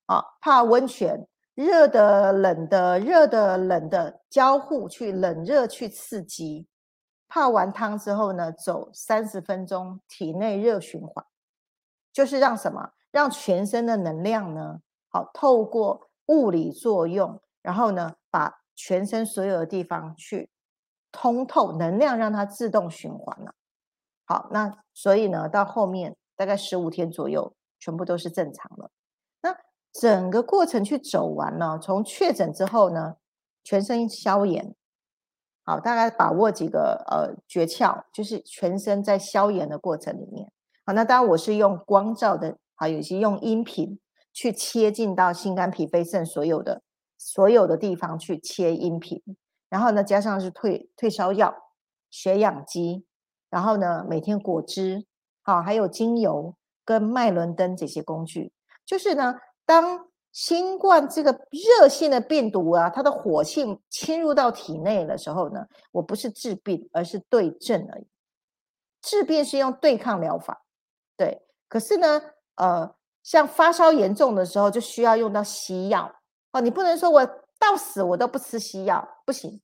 [0.08, 6.68] 啊，泡温泉，热的、冷的、热的、冷的交互去冷热去刺激。
[7.28, 11.26] 泡完汤之后呢，走三十分钟体内热循环，
[12.12, 12.92] 就是让什么？
[13.12, 20.50] 让全身的能量呢，好透过物理作用，然后呢，把全身所有的地方去
[21.12, 23.54] 通透，能量让它自动循环了。
[24.26, 26.16] 好，那所以呢，到后面。
[26.38, 28.90] 大概十五天左右，全部都是正常了。
[29.94, 33.16] 整个过程去走完了，从确诊之后呢，
[33.64, 34.74] 全身消炎。
[35.64, 40.52] 好，大概把握几个呃诀窍，就是全身在消炎的过程里面。
[40.86, 44.00] 好，那当然我是用光照的，还有些用音频
[44.34, 46.82] 去切进到心肝脾肺肾所有的
[47.18, 49.22] 所有的地方去切音频，
[49.70, 51.54] 然后呢加上是退退烧药、
[52.10, 53.06] 血氧机，
[53.50, 55.06] 然后呢每天果汁。
[55.44, 58.52] 好，还有精油跟脉轮灯这些工具，
[58.86, 59.36] 就是呢，
[59.72, 68.06] 当新冠这个热性的病毒啊，它的火性侵入到体内的时候呢，我不是治病，而是对症而已。
[69.02, 70.62] 治病是用对抗疗法，
[71.16, 71.42] 对。
[71.70, 72.22] 可是呢，
[72.56, 76.14] 呃，像发烧严重的时候，就需要用到西药。
[76.52, 77.26] 哦，你不能说我
[77.58, 79.62] 到死我都不吃西药，不行。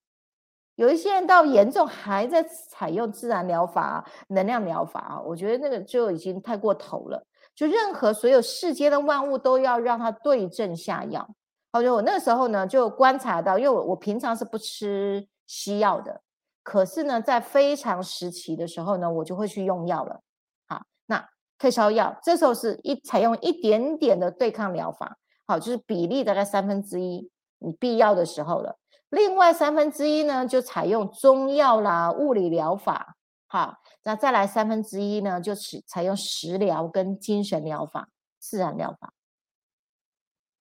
[0.76, 7.27] 有一些人到严重还在采用自然疗法、能量疗法啊，我觉得那个就已经太过头了。
[7.58, 11.28] 就任何所有世间的万物都要让它对症下药。
[11.72, 16.22] 好，就我那时候呢就观察到，因为我我平常是不吃西药的，
[16.62, 20.22] 可是呢在非常时期的时候呢，我就会去用药了。
[20.67, 25.17] 好，那退烧药这时候是一采用一点点的对抗疗法，
[25.48, 28.78] 好，就是比例大概三分之一，你必要的时候了。
[29.10, 33.15] 另外三分之一呢，就采用中药啦、物理疗法，
[33.48, 39.14] 好，那再来三分之一呢，就是采用食疗跟精神疗法、自然疗法。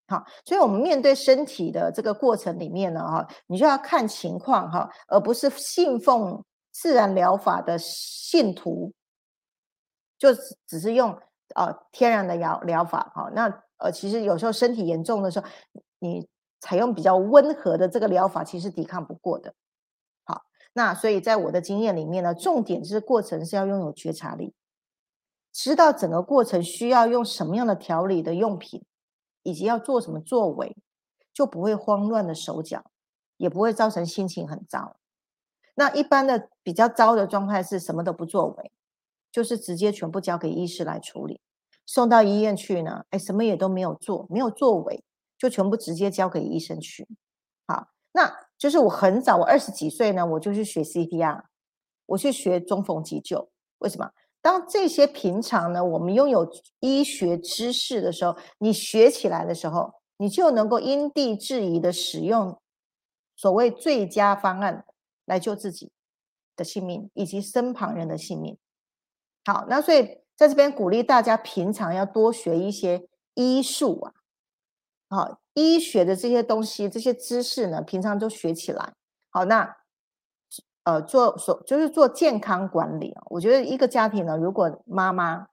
[0.08, 8.92] 好，所以我们面对身体的这个过程里面呢，哈，你就要看情况哈，而不是信奉自然疗法的信徒，
[10.16, 10.32] 就
[10.66, 11.10] 只是用
[11.54, 13.28] 呃天然的疗疗法哈。
[13.34, 13.46] 那
[13.78, 15.46] 呃，其实有时候身体严重的时候，
[15.98, 16.28] 你。
[16.58, 19.54] 采用比较温和的这个疗法，其实抵抗不过的。
[20.76, 24.52] 那所以在我的经验里面呢，重点是过程是要拥有觉察力，
[25.50, 28.84] 知道整个过程需要用什么样的调理的用品，
[29.42, 30.76] 以及要做什么作为，
[31.32, 32.84] 就不会慌乱的手脚，
[33.38, 34.98] 也不会造成心情很糟。
[35.76, 38.70] 那一般的比较糟的状态是什么都不作为，
[39.32, 41.40] 就是直接全部交给医师来处理，
[41.86, 45.02] 送到医院去呢，哎，什么也都没有做，没有作为。
[45.38, 47.06] 就全部直接交给医生去，
[47.66, 51.42] 好，那就是我很早，我二十几岁呢，我就去学 CPR，
[52.06, 53.50] 我去学中缝急救。
[53.78, 54.10] 为什么？
[54.40, 56.48] 当这些平常呢，我们拥有
[56.80, 62.56] 医学知识的时候，你学起来的时候，你就能够因地制宜的使用
[63.34, 64.84] 所谓最佳方案
[65.24, 65.90] 来救自己
[66.54, 68.56] 的性命以及身旁人的性命。
[69.44, 74.12] 好，那所以在这边鼓励大家平常要多学一些医术啊。
[75.08, 78.92] 好，医学的这些东西、这些知识呢，平常都学起来。
[79.30, 79.74] 好，那
[80.84, 83.22] 呃，做所就是做健康管理啊。
[83.30, 85.48] 我觉得一个家庭呢，如果妈妈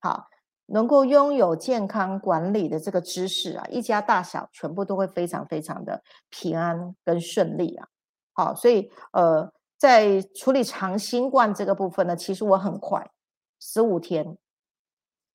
[0.00, 0.28] 好
[0.66, 7.88] 能够拥有健康管理的这个知识啊，一家大小全部都会非常非常的平安跟顺利啊。
[8.34, 13.10] 好，所以呃，在处理长新冠这个部分呢，其实我很快，
[13.58, 14.36] 十五天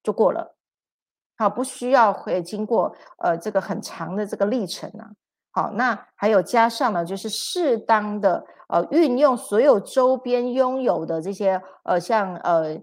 [0.04, 0.56] 就过了，
[1.38, 5.12] 好，不需要会经过呃这个很长的这个历程啊。
[5.52, 12.78] 好，那还有加上呢，就是适当的呃运用所有周边拥有的这些呃像呃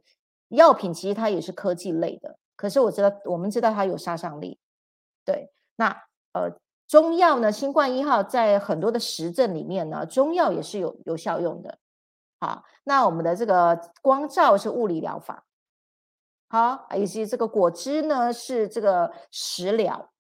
[0.49, 4.59] 药品，其实它也是科技类的，可是我知道我们知道它有杀伤力，
[5.25, 5.89] 对，那
[6.33, 6.51] 呃。
[6.87, 7.51] 中药呢？
[7.51, 11.79] 新冠一号在很多的实证里面呢，中药也是有有效用的。
[12.39, 15.45] 好，那我们的这个光照是物理疗法，
[16.49, 20.13] 好，以及这个果汁呢是这个食疗，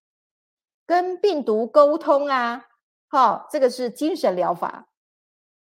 [0.86, 2.66] 跟病毒沟通啊，
[3.08, 4.88] 好，这个是精神疗法。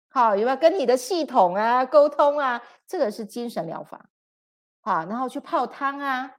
[0.09, 2.61] 好，有没有跟你的系统啊沟通啊？
[2.85, 4.09] 这个是精神疗法。
[4.81, 6.35] 好，然后去泡汤啊，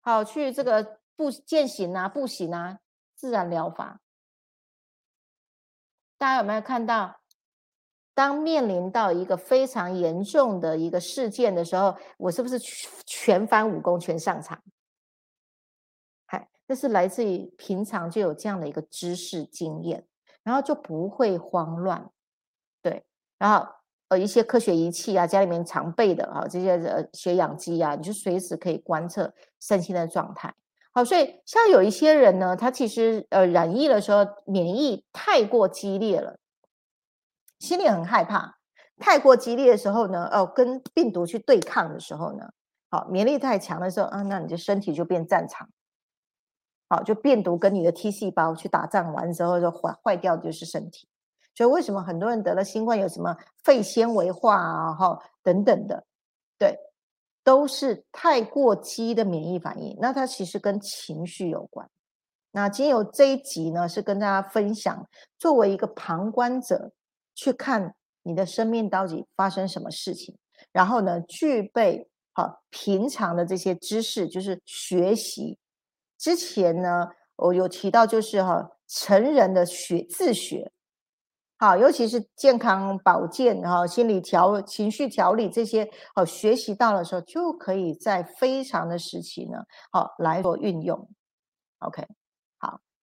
[0.00, 2.78] 好，去这个步践行啊，步行啊。
[3.16, 4.00] 自然疗法，
[6.18, 7.18] 大家有没有看到？
[8.16, 12.58] 当面临到一个非常严重的一个事件的时候，我是不是
[13.04, 14.58] 全翻武功，全上场？
[16.24, 20.06] 嗨，这是来自于平常就有这样的一个知识经验，
[20.42, 22.10] 然后就不会慌乱。
[22.80, 23.04] 对，
[23.38, 23.68] 然后
[24.08, 30.54] 呃一些科学仪器啊，家里面常备的啊，这些呃血氧机啊，你就随时可以观测身心的状态。
[30.90, 36.38] 好，所以像有一些人呢，他其实呃染疫的时候免疫太过激烈了，
[37.58, 38.58] 心里很害怕。
[38.98, 42.50] 太过激烈的时候呢，哦，跟病毒去对抗的时候呢，
[42.90, 45.68] 好，免疫力太强的时候啊，那你的身体就变战场。
[46.88, 51.08] 好，就病毒跟你的 T 细胞去打仗完之后，就坏坏掉就是身体。
[51.54, 56.04] 所以为什么很多人得了新冠有什么肺纤维化啊，哈等等的，
[56.58, 56.78] 对。
[57.44, 61.88] 都是太过激的免疫反应，那它其实跟情绪有关。
[62.50, 66.90] 那今有这一集呢，是跟大家分享，作为一个旁观者
[67.36, 70.36] 去看你的生命到底发生什么事情，
[70.72, 75.58] 然后呢，具备好平常的这些知识，就是学习。
[76.18, 80.72] 之前呢，我有提到，就是哈成人的学自学。
[81.58, 89.58] 好，尤其是健康保健哈，心理调、情绪调理这些，好学习到的时候，就可以在非常的时期呢，
[89.90, 91.08] 好来做运用。
[91.78, 92.06] OK，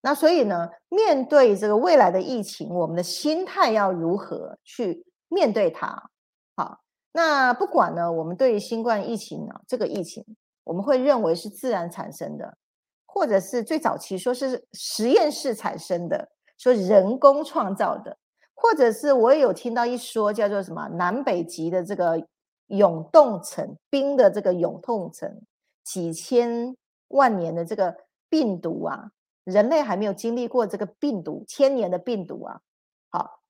[0.05, 6.09] 那所以呢，面对这个未来的疫情，我们的心态要如何去面对它？
[6.57, 6.81] 好，
[7.13, 10.23] 那不管呢，我们对于新冠疫情呢，这个疫情，
[10.65, 12.57] 我们会认为是自然产生的，
[13.05, 16.27] 或者是最早期说是实验室产生的，
[16.57, 18.17] 说人工创造的。
[18.55, 22.21] 或者是我也有听到一说，叫做什么南北极的这个
[22.67, 25.41] 永冻层冰的这个永冻层，
[25.83, 26.75] 几千
[27.09, 27.93] 万年的这个
[28.29, 29.09] 病毒啊，
[29.43, 32.61] 人类还没有经历过这个病毒千年的病毒啊，
[33.09, 33.41] 好，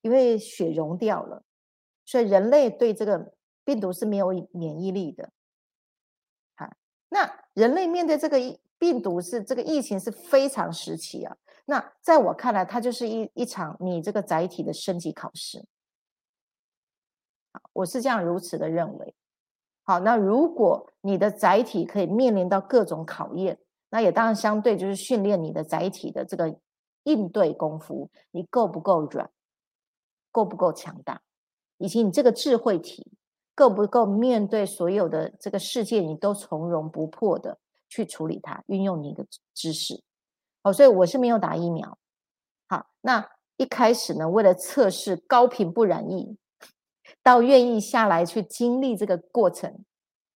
[0.00, 1.42] 因为雪融掉了，
[2.04, 3.32] 所以人类对这个
[3.64, 5.30] 病毒是没有免疫力的。
[6.54, 6.72] 好，
[7.08, 8.38] 那人类面对这个
[8.78, 11.36] 病毒是这个疫情是非常时期啊。
[11.64, 15.64] 那在我看来，它就是一一场你这个载体的升级考试。
[17.72, 19.14] 我是这样如此的认为。
[19.84, 23.58] 好，那如果你的载体可以面临到各种考验，
[23.94, 26.56] 那也当然相对就是训练你的载体的这个
[27.02, 29.30] 应对功夫，你够不够软，
[30.30, 31.20] 够不够强大，
[31.76, 33.12] 以及你这个智慧体
[33.54, 37.58] 够不够面对所有的这个世界，你都从容不迫的
[37.90, 40.02] 去处理它，运用你的知识。
[40.62, 41.98] 哦，所以我是没有打疫苗。
[42.68, 43.28] 好，那
[43.58, 46.38] 一开始呢，为了测试高频不染疫，
[47.22, 49.84] 到愿意下来去经历这个过程，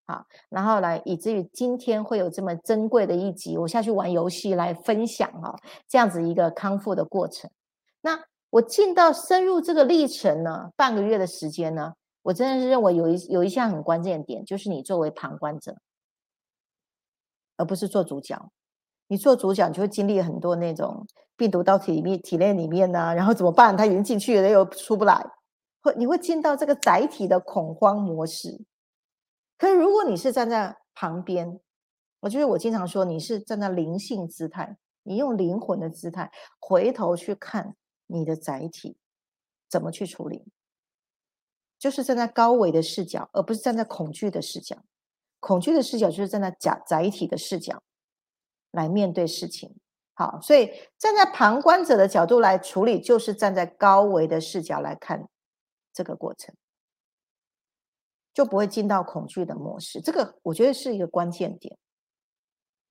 [0.07, 5.53] 好，然后来以至于今天会有这么珍贵的一集，我下去玩游戏来分享哈，
[5.85, 7.51] 这样子一个康复的过程。
[7.99, 8.17] 那
[8.49, 11.93] 我进到深入这个历程呢，半个月的时间呢，
[12.23, 15.75] 我真的是认为有一有一项很关键点，就是你作为旁观者，
[17.57, 18.49] 而不是做主角。
[19.09, 21.05] 你做主角，你就会经历很多那种
[21.35, 23.75] 病毒到体里面、体内里面呢，然后怎么办？
[23.75, 25.21] 它已经进去了，又出不来，
[25.81, 28.57] 会你会进到这个载体的恐慌模式。
[29.57, 31.59] 可是如果你是站在旁边，
[32.19, 38.97] 我就是我经常说你是站在灵性姿态，你用灵魂的姿态回头去看你的载体
[39.69, 40.45] 怎么去处理，
[41.77, 44.77] 就是站在高维的视角，而不是站在恐惧的视角。
[45.39, 47.81] 恐惧的视角就是站在假载体的视角。
[48.71, 49.75] 来面对事情，
[50.13, 55.27] 好，所以站在旁观者的角度来处理，就是站在高维的视角来看
[55.93, 56.53] 这个过程，
[58.37, 59.99] 就不会进到恐惧的模式。
[59.99, 61.75] 这个我觉得是一个关键点。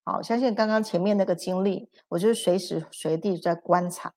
[0.03, 4.13] 好，相信刚刚前面那个经历，我就是随时随地在观察，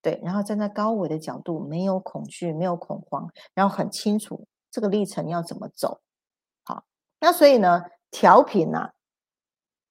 [0.00, 6.00] 对，然后站在高维的角度，没有恐惧，没有恐慌，然后很清楚这个历程要怎么走。
[6.64, 6.82] 好，
[7.20, 8.94] 那所以呢，调频啊，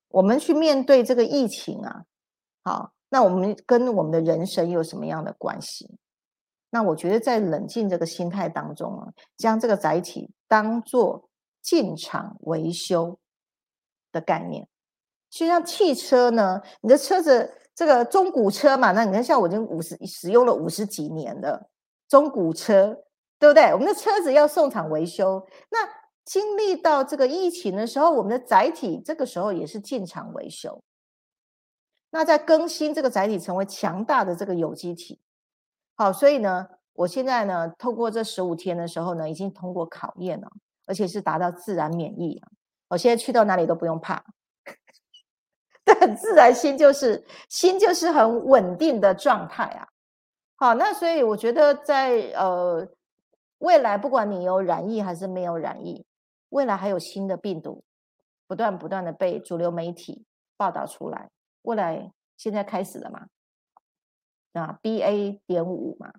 [0.08, 2.04] 我们去面对这个疫情啊，
[2.64, 6.00] 好，那我们跟我们的人生有什么样的关系？
[6.72, 11.30] 那我觉得在冷静这个心态当中啊，将这个载体当做
[11.62, 13.18] 进厂维修
[14.12, 14.68] 的概念，
[15.30, 17.56] 就像汽车呢，你的车子。
[17.76, 21.70] 这个中古车嘛，那你看，像我已经五十使用了五十几年了，
[22.10, 23.06] 中古车，
[23.39, 23.72] 对不对？
[23.72, 25.88] 我们的车子要送厂维修，那
[26.26, 30.84] 经历到这个疫情的时候，我们的载体这个时候也是进厂维修。
[32.10, 35.22] 那在更新这个载体成为强大的这个有机体，
[35.95, 36.68] 好，所以呢，
[37.00, 40.52] 我现在呢，透过这十五天的时候呢，已经通过考验了，
[40.86, 42.52] 而且是达到自然免疫了。
[42.89, 44.22] 我现在去到哪里都不用怕。
[46.02, 49.88] 很自然，心就是心就是很稳定的状态啊。
[50.58, 52.86] 好，那所以我觉得在呃
[53.60, 56.06] 未来，不管你有染疫还是没有染疫，
[56.50, 57.82] 未来还有新的病毒
[58.45, 60.26] 不断不断的被主流媒体
[60.58, 61.30] 报道出来。
[61.62, 63.28] 未来现在开始了嘛？
[64.52, 65.39] 啊，BA.
[65.47, 66.12] 点五嘛，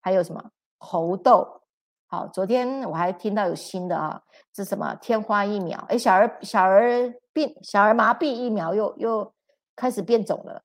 [0.00, 1.62] 还有什么猴痘？
[2.06, 4.20] 好，昨天我还听到有新的啊，
[4.54, 5.78] 是什么天花疫苗？
[5.88, 9.32] 哎，小儿小儿病小儿麻痹疫苗又又
[9.76, 10.62] 开始变种了。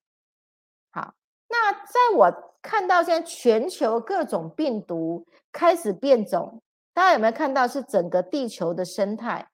[0.91, 1.13] 好，
[1.49, 6.63] 那在我看到现在全球各种病毒开始变种，
[6.93, 9.49] 大家有没有看到是整个地球的生态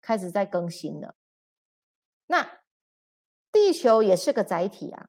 [0.00, 1.14] 开始在更新了？
[2.28, 2.60] 那
[3.52, 5.08] 地球也是个载体啊，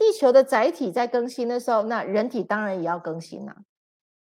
[0.00, 3.54] 地球的载体在更新的时候，那人体当然也要更新啊。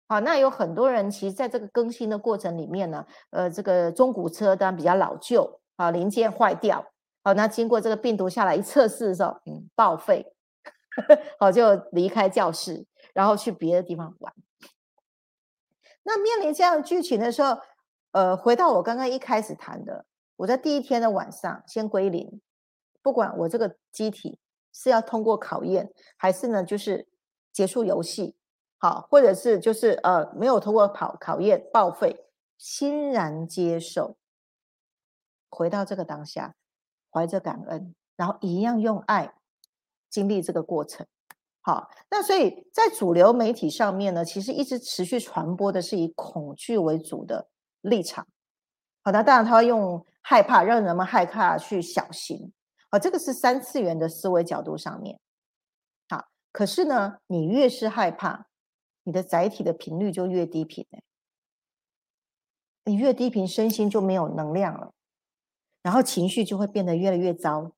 [0.07, 6.83] 好，那有很多人其实在这个更新的过程里面呢，呃，这个中古车当然比较老旧，啊，零件坏掉，
[7.23, 10.33] 好，那经过这个病毒下来一测试的时候，嗯，报废，
[11.39, 12.83] 好，就离开教室，
[13.13, 14.33] 然后去别的地方玩。
[16.01, 17.55] 那面临这样的剧情的时候，
[18.13, 20.05] 呃，回到我刚刚一开始谈的，
[20.37, 22.41] 我在第一天的晚上先归零，
[23.03, 24.39] 不管我这个机体
[24.73, 27.07] 是要通过考验，还是呢，就是
[27.51, 28.35] 结束游戏。
[28.77, 32.25] 好，或者是就是呃没有通过考考验报废，
[32.57, 34.17] 欣然接受，
[35.49, 36.55] 回到这个当下，
[37.11, 39.35] 怀着感恩，然后一样用爱
[40.09, 41.05] 经历这个过程。
[41.61, 47.49] 好，那所以在主流媒体上面呢，其实一直持续传播的是以恐惧为主的
[47.81, 48.25] 立场。
[49.03, 52.51] 好，那当然他会用害怕让人们害怕去小心。
[52.91, 55.17] 好，这个是三次元的思维角度上面。
[56.09, 58.47] 好，可是呢，你越是害怕。
[59.03, 60.85] 你的载体的频率就越低频，
[62.85, 64.93] 你越低频，身心就没有能量了，
[65.81, 67.71] 然后情绪就会变得越来越糟。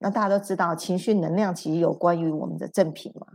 [0.00, 3.26] 那大家都知道，情绪能量其实有关于我们的正频嘛。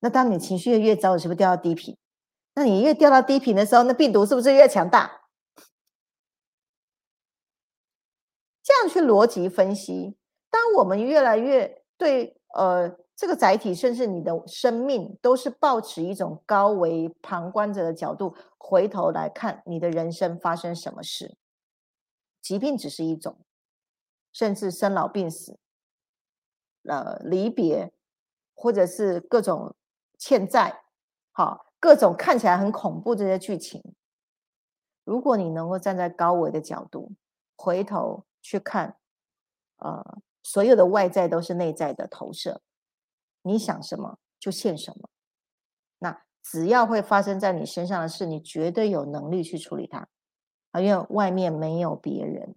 [0.00, 1.94] 那当你情绪越糟，你是不是掉到低频？
[2.54, 5.25] 那你越掉到低频的时候，那病毒是不是越强大？
[8.78, 10.16] 样去逻辑分析，
[10.50, 12.96] 当我们越来越对呃。
[13.18, 21.34] 这个载体，甚至你的生命，都是保持一种高维旁观者的角度，回头来看你的人生发生什么事。
[22.42, 23.38] 疾病只是一种，
[24.34, 25.58] 甚至生老病死，
[26.86, 27.90] 呃，离别，
[28.54, 29.74] 或者是各种
[30.18, 30.82] 欠债，
[31.32, 33.82] 好，各种看起来很恐怖这些剧情。
[35.04, 37.12] 如果你能够站在高维的角度，
[37.56, 38.96] 回头去看，
[39.78, 42.62] 呃，所有的外在都是内在的投射。
[43.42, 45.08] 你想什么就现什么，
[45.98, 50.06] 那只要会发生在你身上的事，你绝对有能力去处理它
[50.70, 50.80] 啊！
[50.80, 52.54] 因为外面没有别人，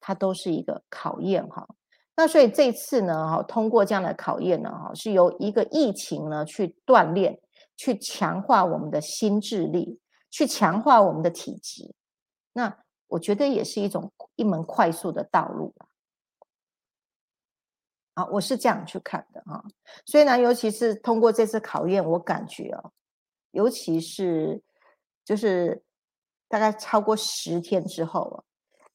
[0.00, 1.66] 它都是一个考验哈。
[2.14, 7.40] 那所以这次呢，哈，通过这样的考验呢，哈，是由一个疫情呢去锻炼，
[7.74, 9.98] 去强化我们的心智力，
[10.30, 11.94] 去强化我们的体质。
[12.52, 15.74] 那我觉得也是一种一门快速的道路
[18.14, 19.64] 啊，我是这样去看的哈，
[20.06, 22.92] 所以呢，尤其是通过这次考验，我感觉哦，
[23.50, 24.62] 尤其是
[25.24, 25.82] 就是
[26.48, 28.44] 大概超过十天之后啊，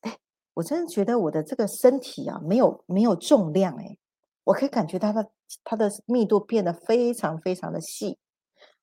[0.01, 0.17] 哎，
[0.53, 3.97] 我真的觉得我的这个身体啊，没有没有重量哎，
[4.45, 5.29] 我可以感觉它的
[5.65, 8.17] 它的密度变得非常非常的细，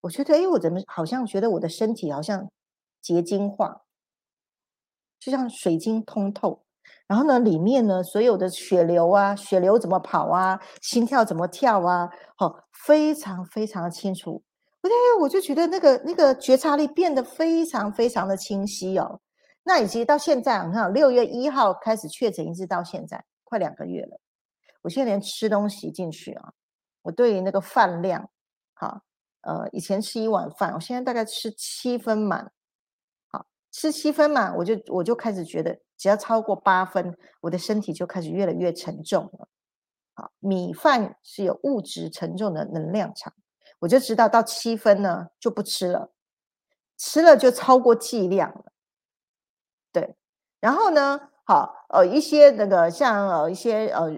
[0.03, 2.51] 我觉得哎，我怎么好像觉得我的身体好像
[3.01, 3.86] 结晶化，
[5.19, 6.63] 就像水晶通透。
[7.07, 12.55] 然后呢，里面呢，所有的血流啊，血流怎么跑啊，心跳怎么跳啊，好，
[12.85, 14.43] 非常非常的清楚。
[14.83, 19.21] 我我就觉得那个那个觉察力变得非常非常的清晰哦。
[19.65, 24.21] 那以及到现在，你看六月一号开始确诊，一直到现在快两个月了。
[24.83, 26.53] 我现在连吃东西进去啊，
[27.03, 28.31] 我对于那个饭量，
[28.75, 29.01] 好，
[29.43, 32.53] 呃，以前吃一碗饭，我现在大概吃七分满，
[33.79, 39.49] 吃七分嘛，我就我就开始觉得，只要超过八分，我的身体就开始越来越沉重了。
[40.15, 43.35] 好，米饭是有物质沉重的能量场，
[43.81, 46.11] 我就知道到七分呢就不吃了，
[46.97, 48.73] 吃了就超过剂量了。
[49.93, 50.17] 对，
[50.59, 54.11] 然后呢，好，呃，一些那个像呃一些呃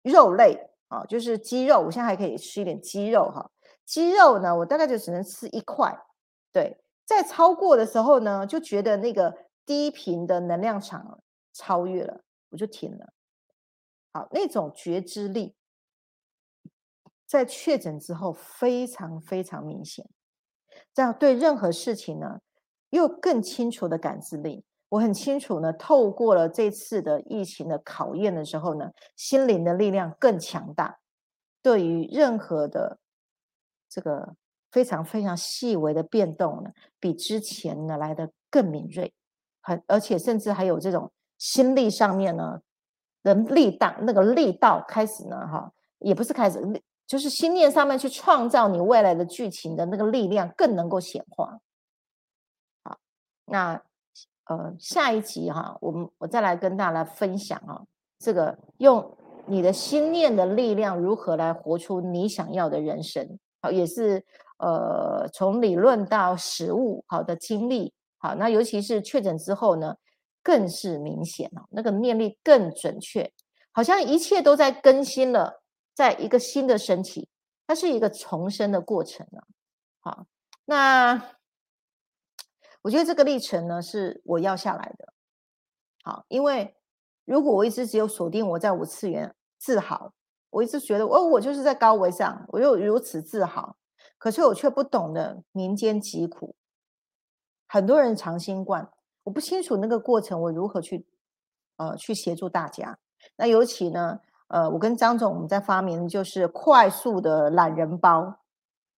[0.00, 3.50] 肉类啊，就是鸡肉，我现在还可以吃一点鸡肉哈。
[3.84, 5.94] 鸡肉呢，我大概就只能吃一块。
[6.50, 9.34] 对，在超过的时候呢，就觉得那个
[9.64, 11.22] 低频的能量场
[11.54, 13.14] 超越了，我就停了。
[14.12, 15.54] 好，那种觉知力，
[17.26, 20.06] 在确诊之后非常非常明显，
[20.92, 22.40] 这样对任何事情呢，
[22.90, 24.66] 又更清楚的感知力。
[24.90, 30.98] 我很清楚呢，透过了这次的疫情的考验的时候呢，心灵的力量更强大，
[31.62, 32.98] 对于任何的
[33.88, 34.36] 这个
[34.70, 39.12] 非常非常细微的变动呢，比之前呢来的更敏锐，
[39.62, 42.60] 很而且甚至还有这种心力上面呢
[43.22, 46.60] 的力道，那个力道开始呢，哈，也不是开始，
[47.06, 51.58] 就是心念上面去创造你未来的剧情的那个力量更能够显化。
[52.84, 52.98] 好，
[53.46, 53.82] 那。
[54.50, 57.84] 呃，下一集哈，我们我再来跟大家来分享啊，
[58.18, 59.14] 这个用
[59.44, 64.24] 你的心念的力量如何来活出你想要的人生，好，也是
[64.58, 69.96] 呃从理论到实物好的经历，好，那尤其是确诊之后呢，
[70.42, 73.32] 更是明显哦，那个念力更准确，
[73.72, 75.62] 好像一切都在更新了，
[75.94, 77.28] 在一个新的身体，
[77.66, 79.42] 它是一个重生的过程啊，
[80.00, 80.26] 好，
[80.64, 81.22] 那。
[82.82, 85.12] 我觉得这个历程呢是我要下来的，
[86.04, 86.74] 好，因为
[87.24, 90.12] 如果我一直只有锁定我在五次元自豪，
[90.48, 93.76] 我一直觉得哦，我就是在高维上，我又如此自豪，
[94.18, 96.54] 可是我却不懂得民间疾苦，
[97.68, 98.90] 很多人长新冠，
[99.22, 101.06] 我不清楚那个过程我如何去
[101.76, 102.98] 呃去协助大家。
[103.36, 108.40] 那尤其呢，呃，我跟张总我们在发明就是快速的懒人包，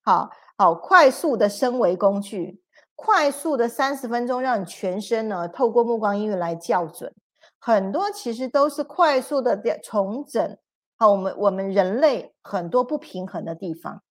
[0.02, 2.62] 好好快速的升维工具。
[3.02, 7.10] 快速的三十分钟，让你全身呢透过目光音乐来校准，
[7.58, 10.58] 很多其实都是快速的重整。
[10.96, 14.02] 好，我们我们人类很多不平衡的地方，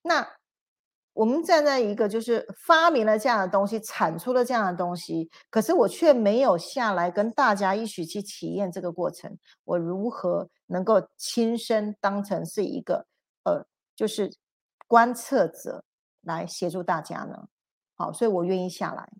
[0.00, 0.26] 那
[1.12, 13.06] 我们站在一个就是发明了这样的东西，产出了这样的东西，可是我却没有下来跟大家一起去体验这个过程，我如何能够亲身当成是一个
[13.44, 14.32] 呃，就是
[14.86, 15.84] 观测者
[16.22, 17.48] 来协助大家呢？
[17.96, 19.12] 好，所以我愿意下来，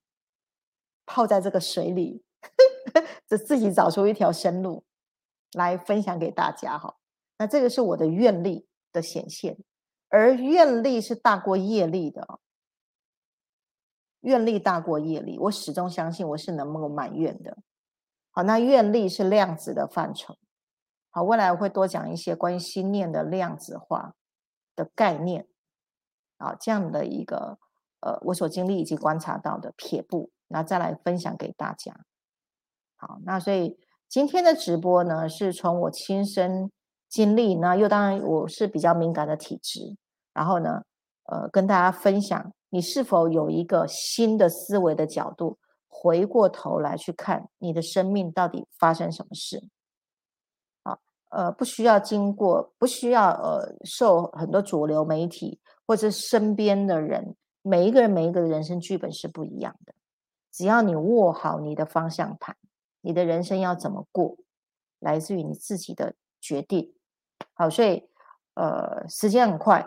[1.05, 2.22] 泡在这个水里，
[3.26, 4.84] 这自己找出一条生路
[5.53, 6.78] 来分享给大家。
[6.78, 6.97] 哈，
[7.36, 9.59] 那这个是我的愿力的显现，
[10.11, 12.39] 而愿力是大过业力的，
[14.21, 17.57] 愿力大过业力，我始终相信我是能够满愿的。
[18.31, 20.37] 好，那愿力是量子的范畴。
[21.09, 24.15] 好，未来我会多讲一些关于心念的量子化
[24.77, 25.49] 的概念，
[26.37, 27.59] 啊，这样的一个。
[28.03, 32.07] 呃，我所经历以及观察到的撇步，那再来分享给大家。
[32.97, 36.73] 好，那所以今天的直播呢，是从我亲身
[37.11, 39.99] 经历，那又当然我是比较敏感的体质，
[40.33, 40.83] 然后呢，
[41.24, 45.59] 呃，跟大家分享，你是否有一个新的思维的角度，
[45.89, 49.68] 回过头来去看你的生命到底发生什么事？
[50.85, 51.01] 好，
[51.31, 57.37] 呃，不需要经过，不需要呃受很多主流媒体或者身边的人。
[57.62, 59.93] 每一个人每一个人生剧本是不一样的，
[60.51, 62.57] 只要你握好你的方向盘，
[63.03, 64.39] 你的人生要怎么过，
[64.99, 66.95] 来自于你自己的决定。
[67.53, 68.09] 好，所以
[68.55, 69.87] 呃，时间很快，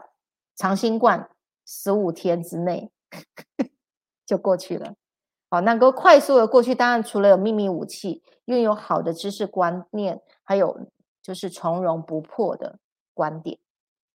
[0.55, 1.29] 长新冠
[1.65, 2.91] 十五天之内
[4.25, 4.93] 就过去了。
[5.49, 10.87] 好，能够快速的过去，当然除了有秘密武器，拥有好的知识观念，还有
[11.21, 12.79] 就是从容不迫的
[13.13, 13.59] 观点，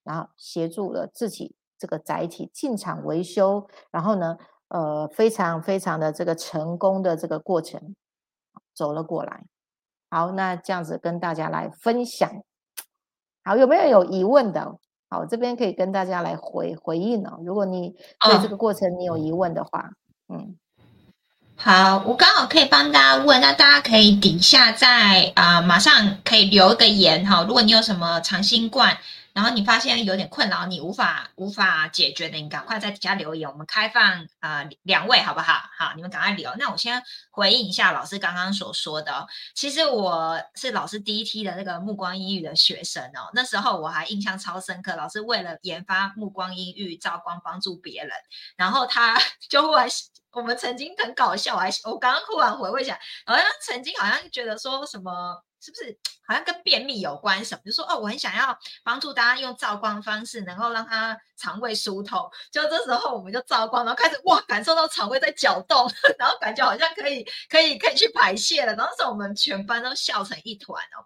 [0.02, 1.54] 然后协助了自己。
[1.80, 4.36] 这个载体进场维修，然后呢，
[4.66, 7.94] 呃，非常非常的这个成功的这个过程
[8.74, 9.44] 走了过来。
[10.10, 12.28] 好，那这样子跟大家来分享。
[13.44, 14.80] 好，有没有有疑问的？
[15.08, 17.40] 好，这边可以跟大家来回回应哦。
[17.44, 19.90] 如果你对这个过程你有疑问的话，
[20.28, 20.56] 嗯，
[21.56, 27.44] 好，我刚好可以帮大家问，那大家可以底下在啊，马上可以留一个言哈。
[27.46, 28.98] 如果你有什么长新冠。
[29.38, 35.62] 然后你发现有点困扰，你无法无法解决的，你赶快在底下留言，我们开放呃两位好不好？
[35.78, 36.52] 好，你们赶快留。
[36.56, 48.10] 那我先回应一下老师刚刚所说的，其实我是老师第一梯的那个目光英语的学生哦，那时候我还印象超深刻，老师为了研发目光英语，照光帮助别人，
[48.56, 49.16] 然后他
[49.48, 49.88] 就忽然。
[50.32, 57.62] 我们曾经很搞笑，我还我刚刚忽然回味起来，好像曾经好像觉得说什么，是不是好像跟便秘有关什么？
[57.64, 62.30] 就说哦，我很想要帮助大家用照光方式，能够让他肠胃疏通。
[62.52, 68.74] 就这时候我们就照光，然后开始哇，感受到肠胃在搅动， 然后感觉好像可以可以可以去排泄了。
[68.74, 71.02] 然后时我们全班都笑成一团哦。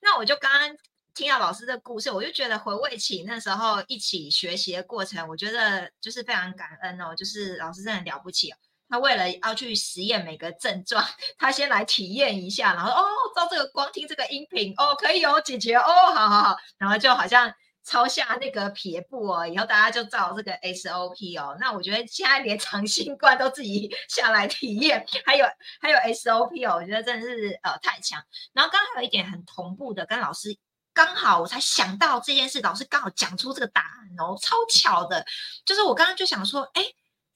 [0.00, 0.76] 那我就刚刚
[1.14, 8.56] 听到老师的故事，我就觉得回味起那时候一起学习的过程，我觉得就是非常感恩哦，就是老师真的很了不起哦。
[8.88, 11.04] 他为了要去实验每个症状，
[11.38, 15.82] 他先来体验一下，然后哦，照这个光听这个音频哦，可以哦，解决哦，
[16.14, 17.52] 好好好，然后就好像
[17.84, 21.56] 抄下那个撇步哦，以后大家就照这个 SOP 哦。
[21.58, 25.44] 那我觉得现在连长新冠都自己 下来体验，还有
[25.80, 28.22] 还有 SOP 哦，我觉得真的是呃太强。
[28.52, 30.56] 然后刚刚还有一点很同步的，跟老师
[30.94, 35.26] 刚好我才想到这件事，老师刚好讲出这个答案哦，超巧的，
[35.64, 36.84] 就是我刚刚就想说，哎。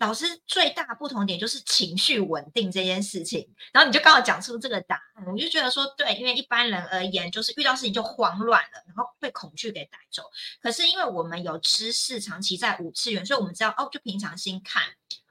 [0.00, 10.22] 老师最大不同点就是情绪稳定这件事情，然后你就刚好讲出这个答案，我就觉得说对，因为一般人而言，就是遇到事情就慌乱了，然后被恐惧给带走。
[10.60, 14.82] 可是因为我们有知识，长期在五次元，所以我们知道哦，就平常心看。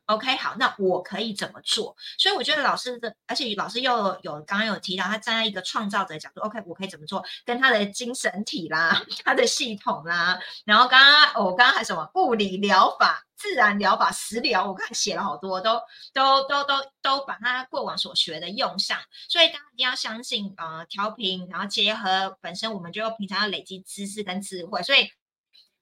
[0.10, 1.95] OK，好，那我可以怎么做？
[2.18, 7.24] 所以我觉得老师的，而且老师又有刚刚有提到，他站在一个创造者角度，OK，我可以怎么做？
[7.45, 15.80] 跟他的精神体啦，他的系统啦，然后刚刚我刚刚还什么物理疗法、自然疗法、食疗，我看写了好多，都
[16.12, 18.97] 都都都都把他过往所学的用上。
[19.30, 25.12] 所以大家一定要相信，呃，调频，然后结合本身，我们就平常要累积知识跟智慧，所以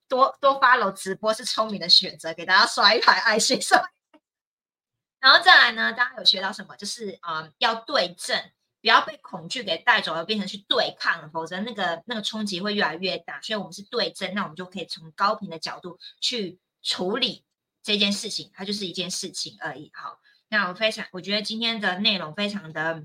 [0.06, 3.82] 多多 follow 直播是聪明的选择，给大家刷一排爱心，刷。
[5.28, 5.92] 然后再来呢？
[5.92, 6.74] 大家有学到什么？
[6.76, 8.34] 就是啊，要对症，
[8.80, 13.38] 不要被恐惧给带走，而变成去对抗，否则那个那个冲击会越来越大。
[13.42, 17.44] 所以，我们是对症，那我们就可以从高频的角度去处理
[17.82, 19.90] 这件事情，它就是一件事情而已。
[19.92, 20.18] 好，
[20.48, 23.04] 那我非常，我觉得今天的内容非常的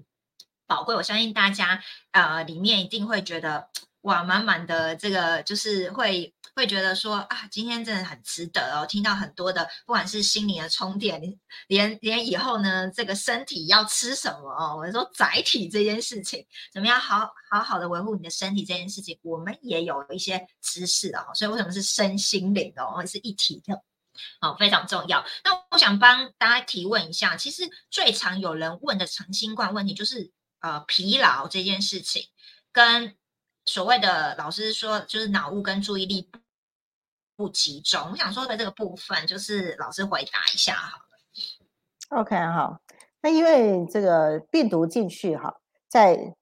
[0.66, 3.68] 宝贵，我相信大家呃里面一定会觉得
[4.04, 6.34] 哇，满满的这个就是会。
[6.56, 11.20] 会觉得说啊，今天真的很值得哦，听到很多的，不管是心灵的充电，
[11.68, 23.82] 连连以后呢，这个身体要吃什么哦，我说载体这件事情，怎么样好好好的维护你的身体这件事情，我们也有一些知识哦，所以为什么是身心灵哦，是一体的，
[24.40, 25.26] 好非常重要。
[25.44, 32.28] 那我想帮大家提问一下，其实最常有人问的成新冠问题，就是呃疲劳这件事情，
[32.72, 33.16] 跟
[33.66, 36.30] 所谓的老师说，就是脑雾跟注意力。
[37.36, 42.22] 不集中，我想说的这个部分，就是老师回答一下好了。
[42.22, 42.80] OK，好，
[43.22, 45.56] 那因为这个病毒进去哈，
[45.90, 46.36] 在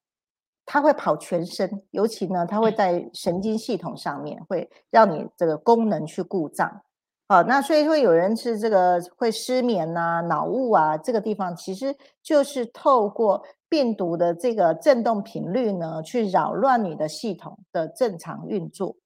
[0.65, 6.81] 它会跑全身，尤其呢，它会在神经系统上面，会让你这个功能去故障。
[7.27, 18.97] 好，那所以说有人是这个会失眠呐、脑雾啊，这个地方其实就是透过病毒的这个振动频率呢，去扰乱你的系统的正常运作。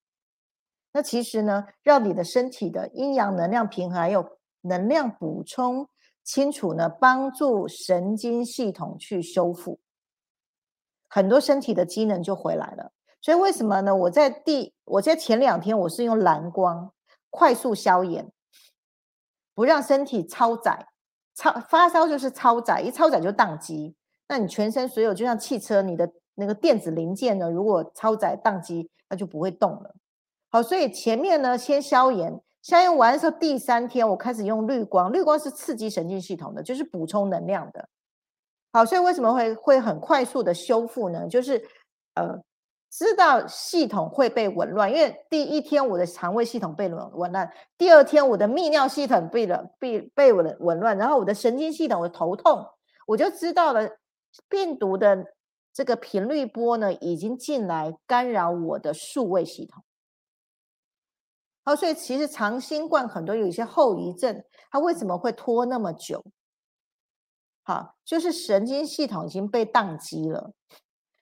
[0.96, 4.26] 那其实呢，让你的身体的阴阳能量平衡，还有
[4.62, 5.86] 能量补充
[6.24, 9.78] 清楚呢，帮助神经系统去修复，
[11.10, 12.93] 很多身体的机能就回来了。
[13.20, 13.93] 所以为什么呢？
[13.93, 16.89] 我在第我在前两天我是用蓝光
[17.30, 18.32] 快速消炎，
[19.54, 20.88] 不让身体超载，
[21.36, 23.93] 超发烧就是超载，一超载就宕机。
[24.30, 29.93] 那你全身所有就像汽车，你的那个电子零件呢，如果超载宕机，那就不会动了。
[30.56, 37.89] 好，所以前面呢，先消炎，消炎完的时候，第三天我开始用绿光，绿光是刺激神经系统的，就是补充能量的。
[38.72, 41.28] 好，所以为什么会会很快速的修复呢？
[41.28, 41.62] 就是
[42.14, 42.41] 呃，
[42.89, 52.66] 知道系统会被紊乱，因为第一天我的肠胃系统被紊紊乱，第二天我的泌尿系统被了被被紊紊乱，然后我的神经系统我头痛，
[53.08, 53.89] 我就知道了
[54.47, 55.34] 病毒的
[55.74, 59.84] 这个频率波呢已经进来干扰我的数位系统。
[61.66, 66.24] 好，所以其实长新冠很多有一些后遗症，它为什么会拖那么久？
[67.63, 70.53] 好，就是神经系统已经被宕机了。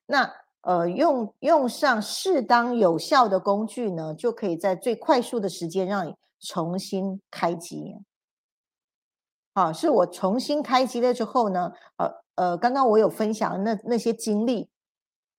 [0.05, 0.29] 那
[0.61, 7.95] 呃，用用上适当有效的工具呢，就可以在最快速的时间让你重新开机。
[9.53, 14.69] 好，是我重新开机了之后呢，呃呃，刚刚我有分享那那些经历。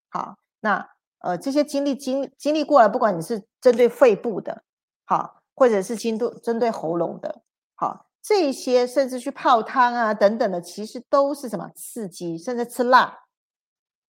[0.08, 0.88] 好，那。
[1.20, 4.62] 呃，这些经历经经历过了，不管你是针对肺部的，
[5.04, 7.42] 好，或者是针对针对喉咙的，
[7.74, 13.18] 好，这些甚至去泡汤啊等等的，其实都是什么刺激，甚至吃辣，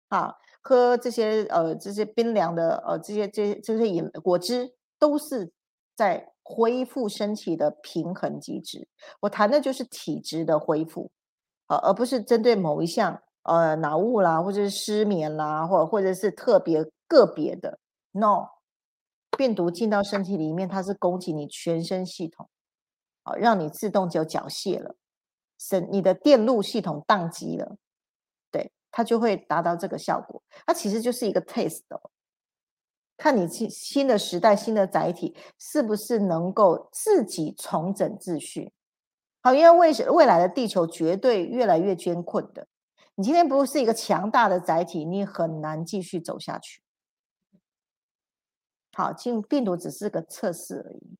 [0.08, 5.50] 啊，喝这些呃这些冰凉的呃这些这些这些饮果汁，都是
[5.96, 8.86] 在恢复身体的平衡机制。
[9.20, 11.10] 我谈的就是体质的恢复，
[11.66, 16.84] 好，而不是针对某一项呃脑雾啦，或者是失眠啦，或或者是特别。
[17.08, 17.78] 个别的
[18.12, 18.48] ，no，
[19.36, 22.48] 病毒进到身体里面，它是攻击你全身系统，
[23.22, 24.96] 好，让你自动就缴械了，
[25.58, 27.76] 神，你的电路系统宕机了，
[28.50, 30.42] 对，它就会达到这个效果。
[30.66, 32.10] 它其实就是一个 test 哦
[33.16, 38.72] 看你新新的时代、新的载体是不是能够自己重整秩序。
[39.42, 42.66] 好，因为未未来的地球绝对越来越艰困的，
[43.14, 46.82] 你今天不是一个强大的载体，你很难继续走下去。
[48.94, 51.16] 好，进病毒只是个测试而已。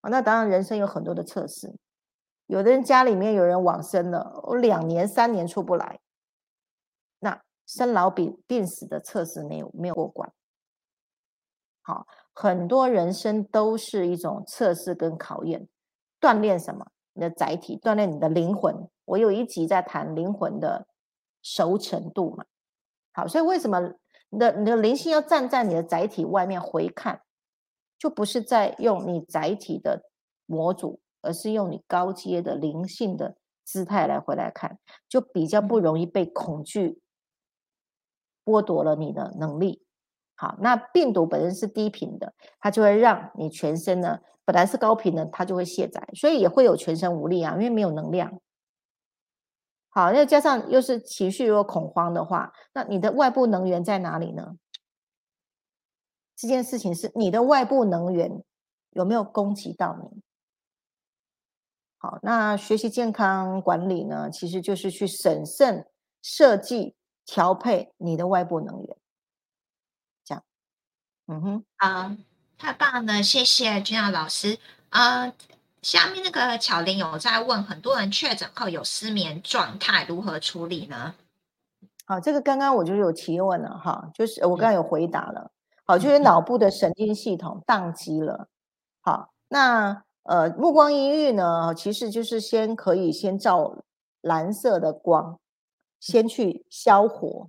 [0.00, 1.72] 啊，那当然，人生有很多的测试。
[2.46, 6.00] 有的人家里面有人往生了，我两年、三年出不来，
[7.20, 10.32] 那生老病病死的测试没有没有过关。
[11.82, 15.68] 好，很多人生都是一种测试跟考验，
[16.20, 16.86] 锻炼什么？
[17.12, 18.88] 你的载体，锻炼你的灵魂。
[19.04, 20.86] 我有一集在谈灵魂的
[21.42, 22.44] 熟成度嘛。
[23.12, 23.94] 好，所以为什么？
[24.32, 27.20] 你的你的灵性要站在你的载体外面回看，
[27.98, 30.04] 就不是在用你载体的
[30.46, 36.98] 模组，而是用你高阶的灵性的姿态来回来看，就比较不容易被恐惧
[38.42, 39.84] 剥夺了你的能力。
[40.34, 48.40] 好，那病毒本身是低频的，它就会让你全身呢本来是高频的，它就会卸载，所以也会有全身无力啊，因为没有能量。
[49.94, 54.56] 好，那加上又是情绪如果恐慌的话，那你的外部能源在哪里呢？
[56.34, 58.42] 这件事情是你的外部能源
[58.92, 60.22] 有没有攻击到你？
[61.98, 65.86] 好，那学习健康管理呢，其实就是去审慎
[66.22, 68.96] 设计调配你的外部能源。
[70.24, 70.44] 这样，
[71.26, 72.16] 嗯哼，啊，
[72.56, 75.34] 太棒了，谢谢君耀老师啊。
[75.82, 81.14] 下面那个巧玲有在问，很多人确诊后有失眠状态，如何处理呢？
[82.06, 85.50] 好，这个刚刚我就有提问了哈，就是我刚刚有回答了。
[85.84, 88.48] 好，就是脑部的神经系统宕机了。
[89.00, 93.76] 好，那呃，目光阴郁呢，其实就是先可以先照
[94.20, 95.40] 蓝色的光，
[95.98, 97.48] 先去消火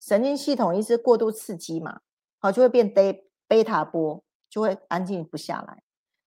[0.00, 2.00] 神经系统，一直过度刺激嘛，
[2.38, 5.82] 好，就会变贝贝塔波，就会安静不下来。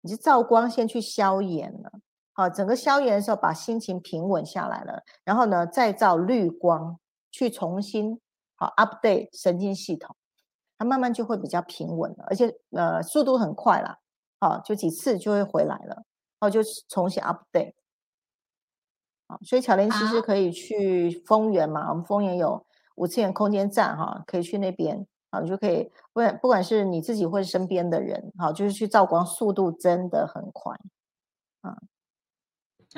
[0.05, 1.91] 你是照光先去消炎了，
[2.33, 6.99] 好，整个消炎的时候把心情平稳下来了，然后呢再照绿光
[7.31, 8.21] 去重新
[8.53, 10.15] 好 update 神经系统，
[10.77, 13.97] 它慢慢就会比较平稳了，而且呃速度很快啦，
[14.39, 17.73] 好，就几次就会回来了，然后就重新 update，
[19.27, 22.63] 好，所以巧玲其实可以去丰原嘛，我们丰原有
[22.97, 25.07] 五次元空间站哈，可以去那边。
[25.41, 25.83] 你就可以，
[26.13, 30.75] 不管不管是你自己或者身边的人，好，就是去照光，速度真的很快，
[31.61, 31.75] 啊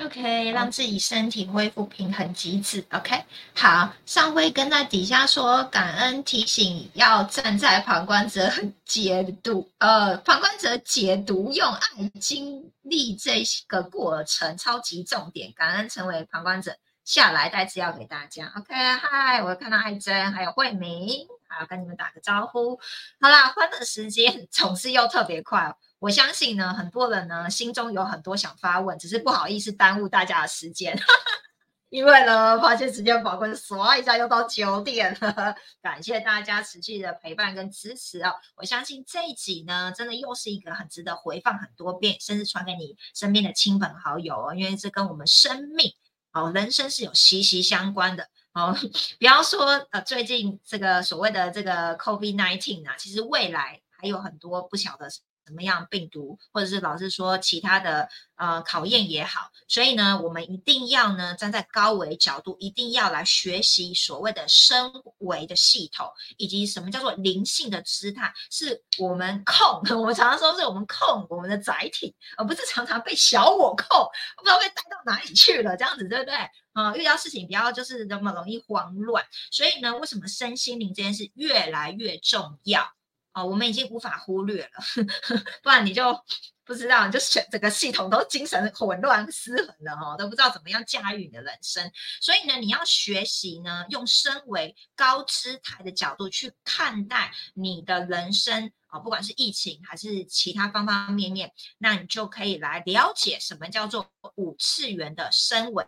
[0.05, 3.23] ，OK，让自己身体恢复平衡机制，OK，
[3.55, 8.49] 好，上辉跟在底下说，感恩提醒，要站在旁观者
[8.85, 16.75] 解读，呃，旁观者解读，用爱经历这个过程，超级重点，感恩成为旁观者。
[17.07, 22.79] 下来带资料给大家，OK，嗨，我看到艾珍还有慧明，还要跟你们打个招呼。
[23.19, 30.99] 好啦，欢乐时间 总是又特别快，我相信呢，很多人呢心中有很多想发问，只是不好意思耽误大家的时间，
[31.89, 35.55] 因为呢发现时间宝贵，刷一下又到九点了。
[35.81, 45.93] 感谢大家持续的陪伴跟支持哦，我相信这一集呢，真的又是一个很值得回放很多遍，甚至传给你身边的亲朋好友哦，因为这跟我们生命。
[46.33, 48.29] 哦，人生是有息息相关的。
[48.57, 48.75] 哦，
[49.19, 55.07] 不要说，呃，最近这个所谓的这个 COVID-19 啊，其实未来还有很多不晓得。
[55.47, 66.05] 什么样病毒，或者是老是说其他的呃考验也好，所以呢，我们一定要呢站在高维角度，一定要来学习所谓的升维的系统，
[66.37, 69.81] 以及什么叫做灵性的姿态，是我们控。
[69.97, 76.35] 我们常常说是我们控我们的载体，而不是常常被小我控，不知道被带到哪里去了，这样子对不对？
[76.73, 79.25] 啊，遇到事情不要就是那么容易慌乱。
[79.51, 82.91] 所以呢，为什么身心灵这件事越来越重要？
[83.37, 85.03] 哦，我们已经无法忽略了，呵
[85.35, 86.19] 呵不然你就
[86.65, 91.91] 不知道，你就选整个系统都精神混乱失衡了哈，都不知道怎么样驾驭你的人生。
[92.19, 105.85] 所以呢，你要学习呢，用身为高姿态的角度去看待你的人生啊，不管是疫情还是其他方方面面，那你就可以来了解什么叫做五次元的身维。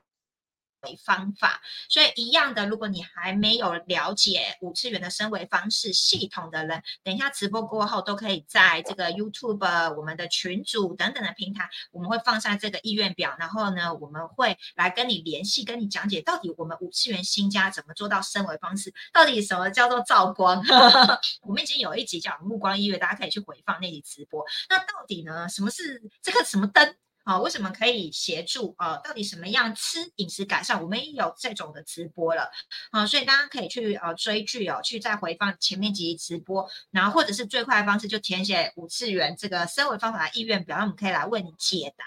[0.83, 20.63] 为方法，所以一样的，如果你还没有了解五次元的升维方式系统的人，等一下直播过后都可以在这个 YouTube、我们的群组等等的平台，我们会放上这个意愿表，然后呢，我们会来跟你联系，跟你讲解到底我们五次元新家怎么做到升维方式，到底什么叫做照光？
[21.43, 24.45] 我们已经有一集讲目光音乐，大家可以去回放那集直播。
[24.69, 26.95] 那到底呢，什么是这个什么灯？
[27.23, 28.97] 啊，为什么可以协助啊？
[28.97, 30.81] 到底什么样吃饮食改善？
[30.81, 32.49] 我们也有这种的直播了
[32.91, 42.05] 啊，所以大家可以去呃追剧哦，去再回放前面几集直播，然后或者是最快的方式就填写五次元这个生活方法的意愿表，我们可以来为你解答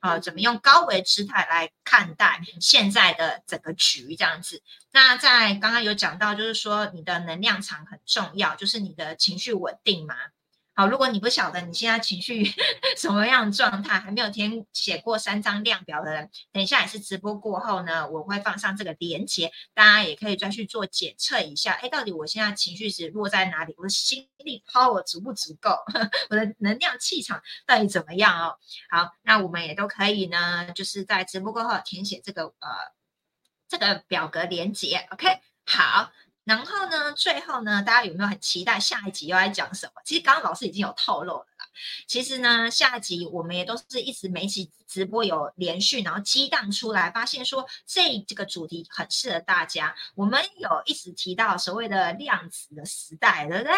[0.00, 4.62] 啊，怎么用高维姿态来看待现在的整个局这样子。
[4.90, 10.16] 那在刚刚有讲到，就是说你的能量场很重要，就是你的情绪稳定嘛。
[10.76, 12.44] 好，如果你不晓得你现在情绪
[12.98, 23.72] 什么样状态，还没有填写过三张量表的人，等一下也是直播过后呢，我会放上这个连接，大家也可以再去做检测一下，哎，到底我现在情绪值落在哪里？
[23.78, 25.70] 我的心力 power 足不足够？
[26.28, 28.58] 我的能量气场到底怎么样哦？
[28.90, 32.68] 好，那我们也都可以呢，就是在直播过后填写这个呃
[33.68, 36.10] 这个表格连接，OK，好。
[36.44, 40.02] 然后呢，最后呢，大家有没有很期待下一集又来讲什么？
[40.04, 41.66] 其实刚刚老师已经有透露了啦。
[42.06, 49.94] 其实呢，下一集我们也都是一直每期直播有连续，然后激荡出来，发现说这这个主题很适合大家。
[50.14, 53.72] 我们有一直提到所谓的量子的时代，对不对？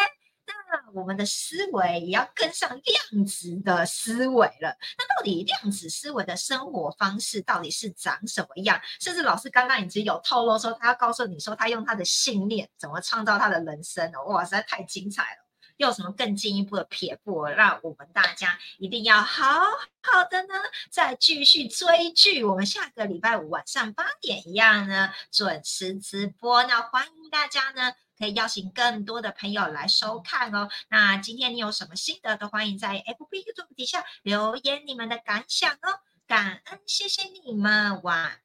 [0.47, 4.77] 那我们的思维也要跟上量子的思维了。
[4.99, 8.81] 那到底量子思维的生活方式到底是长什么样？
[9.01, 14.25] 甚至老师刚刚已经有透露说，他要告诉你说，他用他的信念怎么创造他的人生哦！
[14.33, 15.47] 哇，实在太精彩了！
[15.79, 19.61] 又有什么更进一步的撇步，让我们大家一定要好
[20.03, 20.55] 好的呢？
[20.91, 22.43] 再继续追剧。
[22.45, 26.63] 我们下个礼拜五晚上八点一样呢，准时直播。
[26.65, 27.93] 那欢迎大家呢。
[28.19, 30.69] 可以邀请更多的朋友来收看哦。
[30.89, 36.01] 那今天你有什么心得，都欢迎在 FB YouTube 底下留言你们的感想哦。
[36.27, 38.39] 感恩，谢谢你们，晚安，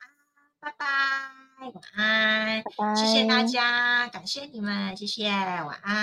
[0.60, 0.86] 拜拜，
[1.60, 2.64] 晚安，
[2.96, 5.98] 谢谢大家，感谢你们，谢谢，晚安。